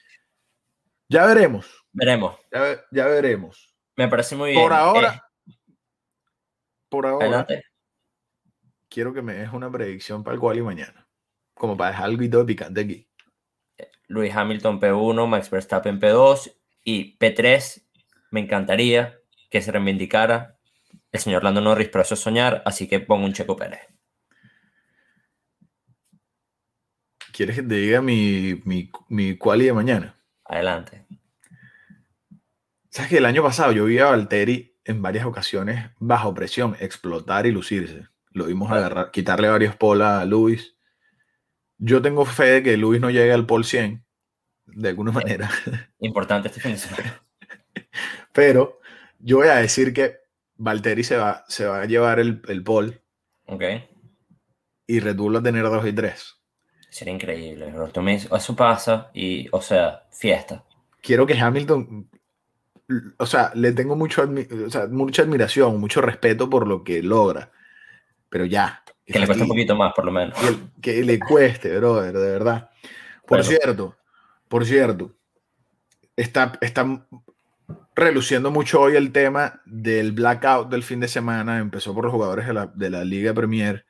Ya 1.10 1.26
veremos. 1.26 1.84
Veremos. 1.92 2.38
Ya, 2.50 2.60
ve- 2.62 2.80
ya 2.92 3.06
veremos. 3.06 3.74
Me 3.96 4.08
parece 4.08 4.34
muy 4.34 4.52
bien. 4.52 4.62
Por 4.62 4.72
ahora, 4.72 5.22
Eh, 5.46 5.52
por 6.88 7.04
ahora, 7.06 7.26
adelante. 7.26 7.62
quiero 8.88 9.12
que 9.12 9.20
me 9.20 9.34
des 9.34 9.52
una 9.52 9.70
predicción 9.70 10.24
para 10.24 10.34
el 10.34 10.40
cual 10.40 10.56
y 10.56 10.62
mañana. 10.62 11.06
Como 11.52 11.76
para 11.76 11.90
dejar 11.90 12.06
algo 12.06 12.22
de 12.38 12.44
picante 12.44 12.80
aquí. 12.80 13.06
Luis 14.08 14.34
Hamilton 14.34 14.80
P1, 14.80 15.26
Max 15.28 15.50
Verstappen 15.50 16.00
P2 16.00 16.52
y 16.82 17.16
P3. 17.18 17.82
Me 18.30 18.40
encantaría 18.40 19.18
que 19.50 19.62
se 19.62 19.70
reivindicara 19.70 20.58
el 21.12 21.20
señor 21.20 21.44
Lando 21.44 21.60
Norris, 21.60 21.88
pero 21.88 22.02
eso 22.02 22.14
es 22.14 22.20
soñar, 22.20 22.62
así 22.66 22.88
que 22.88 23.00
pongo 23.00 23.24
un 23.24 23.32
Checo 23.32 23.56
Pérez. 23.56 23.80
¿Quieres 27.32 27.56
que 27.56 27.62
te 27.62 27.74
diga 27.76 28.02
mi, 28.02 28.60
mi, 28.64 28.90
mi 29.08 29.36
quali 29.38 29.66
de 29.66 29.72
mañana? 29.72 30.16
Adelante. 30.44 31.06
¿Sabes 32.90 33.10
que 33.10 33.18
el 33.18 33.26
año 33.26 33.42
pasado 33.42 33.70
yo 33.72 33.84
vi 33.84 33.98
a 33.98 34.06
Valtteri 34.06 34.76
en 34.84 35.02
varias 35.02 35.24
ocasiones 35.24 35.90
bajo 35.98 36.34
presión, 36.34 36.76
explotar 36.80 37.46
y 37.46 37.52
lucirse? 37.52 38.08
Lo 38.32 38.46
vimos 38.46 38.72
agarrar, 38.72 39.10
quitarle 39.10 39.48
varios 39.48 39.76
poles 39.76 40.06
a 40.06 40.24
Luis. 40.24 40.77
Yo 41.78 42.02
tengo 42.02 42.24
fe 42.24 42.44
de 42.44 42.62
que 42.62 42.76
Luis 42.76 43.00
no 43.00 43.10
llegue 43.10 43.32
al 43.32 43.46
pole 43.46 43.64
100, 43.64 44.04
de 44.66 44.88
alguna 44.88 45.12
manera. 45.12 45.50
Importante 46.00 46.48
este 46.48 46.60
fin 46.60 46.72
de 46.72 46.78
semana. 46.78 47.22
Pero 48.32 48.80
yo 49.18 49.38
voy 49.38 49.48
a 49.48 49.56
decir 49.56 49.92
que 49.92 50.16
Valtteri 50.56 51.04
se 51.04 51.16
va, 51.16 51.44
se 51.48 51.66
va 51.66 51.82
a 51.82 51.86
llevar 51.86 52.18
el, 52.18 52.42
el 52.48 52.62
pole 52.62 53.00
Ok. 53.46 53.62
y 54.86 55.00
Red 55.00 55.16
Bull 55.16 55.36
va 55.36 55.40
a 55.40 55.42
tener 55.42 55.62
2 55.62 55.86
y 55.86 55.92
3. 55.92 56.38
Sería 56.90 57.14
increíble. 57.14 57.70
Roberto 57.70 58.02
Eso 58.08 58.56
pasa 58.56 59.10
y, 59.14 59.48
o 59.52 59.60
sea, 59.60 60.06
fiesta. 60.10 60.64
Quiero 61.00 61.26
que 61.26 61.38
Hamilton, 61.38 62.08
o 63.18 63.26
sea, 63.26 63.52
le 63.54 63.72
tengo 63.72 63.94
mucho 63.94 64.28
o 64.66 64.70
sea, 64.70 64.86
mucha 64.88 65.22
admiración, 65.22 65.78
mucho 65.78 66.00
respeto 66.00 66.48
por 66.50 66.66
lo 66.66 66.82
que 66.82 67.02
logra. 67.02 67.52
Pero 68.28 68.46
ya. 68.46 68.82
Que 69.10 69.18
le 69.18 69.26
cueste 69.26 69.42
un 69.42 69.48
poquito 69.48 69.74
más, 69.74 69.92
por 69.94 70.04
lo 70.04 70.12
menos. 70.12 70.38
que, 70.38 70.56
que 70.80 71.04
le 71.04 71.18
cueste, 71.18 71.76
brother, 71.78 72.12
de 72.12 72.30
verdad. 72.30 72.70
Por 73.26 73.42
cierto, 73.42 73.96
por 74.48 74.64
cierto, 74.64 75.14
está, 76.16 76.52
está 76.60 77.06
reluciendo 77.94 78.50
mucho 78.50 78.80
hoy 78.80 78.96
el 78.96 79.12
tema 79.12 79.60
del 79.64 80.12
blackout 80.12 80.68
del 80.68 80.82
fin 80.82 81.00
de 81.00 81.08
semana. 81.08 81.58
Empezó 81.58 81.94
por 81.94 82.04
los 82.04 82.12
jugadores 82.12 82.46
de 82.46 82.52
la, 82.52 82.66
de 82.66 82.90
la 82.90 83.04
Liga 83.04 83.34
Premier, 83.34 83.86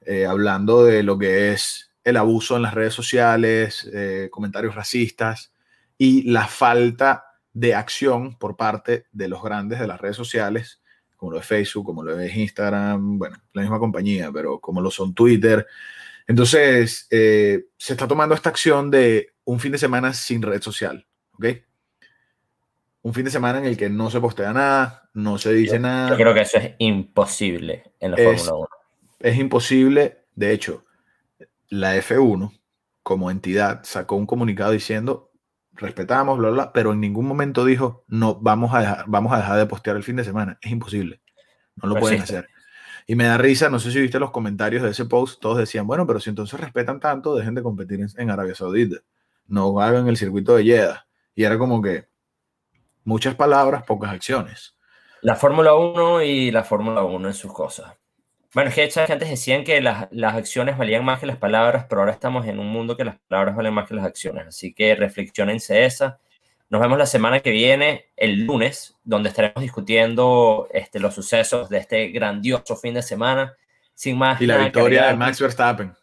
eh, 0.00 0.26
hablando 0.26 0.84
de 0.84 1.02
lo 1.02 1.18
que 1.18 1.52
es 1.52 1.90
el 2.04 2.16
abuso 2.16 2.56
en 2.56 2.62
las 2.62 2.74
redes 2.74 2.94
sociales, 2.94 3.88
eh, 3.92 4.28
comentarios 4.30 4.74
racistas 4.74 5.52
y 5.96 6.30
la 6.30 6.46
falta 6.46 7.24
de 7.52 7.74
acción 7.74 8.36
por 8.36 8.56
parte 8.56 9.06
de 9.12 9.28
los 9.28 9.42
grandes 9.42 9.78
de 9.80 9.86
las 9.86 10.00
redes 10.00 10.16
sociales, 10.16 10.82
como 11.24 11.32
lo 11.32 11.40
es 11.40 11.46
Facebook, 11.46 11.86
como 11.86 12.02
lo 12.02 12.20
es 12.20 12.36
Instagram, 12.36 13.18
bueno, 13.18 13.36
la 13.54 13.62
misma 13.62 13.78
compañía, 13.78 14.30
pero 14.30 14.58
como 14.60 14.82
lo 14.82 14.90
son 14.90 15.14
Twitter. 15.14 15.66
Entonces, 16.26 17.06
eh, 17.10 17.64
se 17.78 17.94
está 17.94 18.06
tomando 18.06 18.34
esta 18.34 18.50
acción 18.50 18.90
de 18.90 19.32
un 19.44 19.58
fin 19.58 19.72
de 19.72 19.78
semana 19.78 20.12
sin 20.12 20.42
red 20.42 20.60
social, 20.60 21.06
¿ok? 21.32 21.46
Un 23.02 23.12
fin 23.14 23.24
de 23.24 23.30
semana 23.30 23.58
en 23.58 23.64
el 23.66 23.76
que 23.76 23.88
no 23.90 24.10
se 24.10 24.20
postea 24.20 24.52
nada, 24.52 25.08
no 25.14 25.38
se 25.38 25.52
dice 25.52 25.78
nada. 25.78 26.10
Yo 26.10 26.16
creo 26.16 26.32
que 26.34 26.40
eso 26.42 26.58
es 26.58 26.72
imposible 26.78 27.92
en 28.00 28.10
la 28.12 28.16
Es- 28.18 28.42
Fórmula 28.42 28.54
1. 28.54 28.68
es 29.20 29.38
imposible. 29.38 30.24
De 30.34 30.52
hecho, 30.52 30.84
la 31.68 31.96
F1 31.96 32.52
como 33.02 33.30
entidad 33.30 33.80
sacó 33.84 34.16
un 34.16 34.26
comunicado 34.26 34.72
diciendo 34.72 35.30
respetamos, 35.76 36.38
bla, 36.38 36.50
bla, 36.50 36.72
pero 36.72 36.92
en 36.92 37.00
ningún 37.00 37.26
momento 37.26 37.64
dijo 37.64 38.04
no 38.08 38.36
vamos 38.36 38.74
a 38.74 38.80
dejar, 38.80 39.04
vamos 39.06 39.32
a 39.32 39.38
dejar 39.38 39.58
de 39.58 39.66
postear 39.66 39.96
el 39.96 40.02
fin 40.02 40.16
de 40.16 40.24
semana. 40.24 40.58
Es 40.60 40.70
imposible. 40.70 41.20
No 41.76 41.88
lo 41.88 41.96
pueden 42.00 42.22
hacer. 42.22 42.48
Y 43.06 43.16
me 43.16 43.24
da 43.24 43.36
risa, 43.36 43.68
no 43.68 43.78
sé 43.78 43.90
si 43.90 44.00
viste 44.00 44.18
los 44.18 44.30
comentarios 44.30 44.82
de 44.82 44.90
ese 44.90 45.04
post, 45.04 45.40
todos 45.40 45.58
decían, 45.58 45.86
bueno, 45.86 46.06
pero 46.06 46.20
si 46.20 46.30
entonces 46.30 46.58
respetan 46.58 47.00
tanto, 47.00 47.34
dejen 47.34 47.54
de 47.54 47.62
competir 47.62 48.00
en, 48.00 48.08
en 48.16 48.30
Arabia 48.30 48.54
Saudita. 48.54 48.96
No 49.46 49.78
hagan 49.80 50.08
el 50.08 50.16
circuito 50.16 50.56
de 50.56 50.64
Jeddah. 50.64 51.06
Y 51.34 51.44
era 51.44 51.58
como 51.58 51.82
que 51.82 52.06
muchas 53.04 53.34
palabras, 53.34 53.82
pocas 53.84 54.10
acciones. 54.10 54.76
La 55.20 55.36
Fórmula 55.36 55.74
1 55.74 56.22
y 56.22 56.50
la 56.50 56.64
Fórmula 56.64 57.02
1 57.02 57.28
en 57.28 57.34
sus 57.34 57.52
cosas. 57.52 57.94
Bueno, 58.54 58.70
es 58.70 58.76
que 58.76 58.88
que 58.88 59.12
antes 59.12 59.28
decían 59.28 59.64
que 59.64 59.80
las, 59.80 60.06
las 60.12 60.34
acciones 60.34 60.78
valían 60.78 61.04
más 61.04 61.18
que 61.18 61.26
las 61.26 61.36
palabras, 61.36 61.86
pero 61.88 62.02
ahora 62.02 62.12
estamos 62.12 62.46
en 62.46 62.60
un 62.60 62.68
mundo 62.68 62.96
que 62.96 63.04
las 63.04 63.18
palabras 63.28 63.56
valen 63.56 63.74
más 63.74 63.88
que 63.88 63.94
las 63.94 64.04
acciones. 64.04 64.46
Así 64.46 64.72
que 64.72 64.94
reflexionense 64.94 65.84
esa. 65.84 66.20
Nos 66.70 66.80
vemos 66.80 66.96
la 66.96 67.06
semana 67.06 67.40
que 67.40 67.50
viene, 67.50 68.10
el 68.16 68.44
lunes, 68.44 68.96
donde 69.02 69.28
estaremos 69.28 69.60
discutiendo 69.60 70.68
este, 70.72 71.00
los 71.00 71.14
sucesos 71.14 71.68
de 71.68 71.78
este 71.78 72.08
grandioso 72.08 72.76
fin 72.76 72.94
de 72.94 73.02
semana. 73.02 73.54
Sin 73.92 74.18
más, 74.18 74.40
Y 74.40 74.46
la 74.46 74.58
victoria 74.58 75.06
de 75.06 75.14
Max 75.14 75.40
Verstappen. 75.40 75.94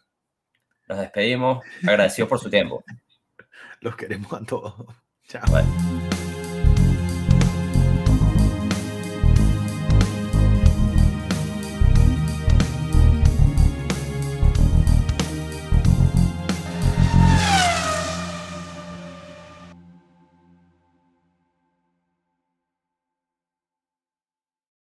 Nos 0.88 0.98
despedimos, 0.98 1.64
agradecidos 1.86 2.28
por 2.28 2.38
su 2.38 2.50
tiempo. 2.50 2.84
Los 3.80 3.96
queremos 3.96 4.32
a 4.32 4.44
todos. 4.44 4.74
Chao. 5.26 5.42
Bye. 5.50 6.11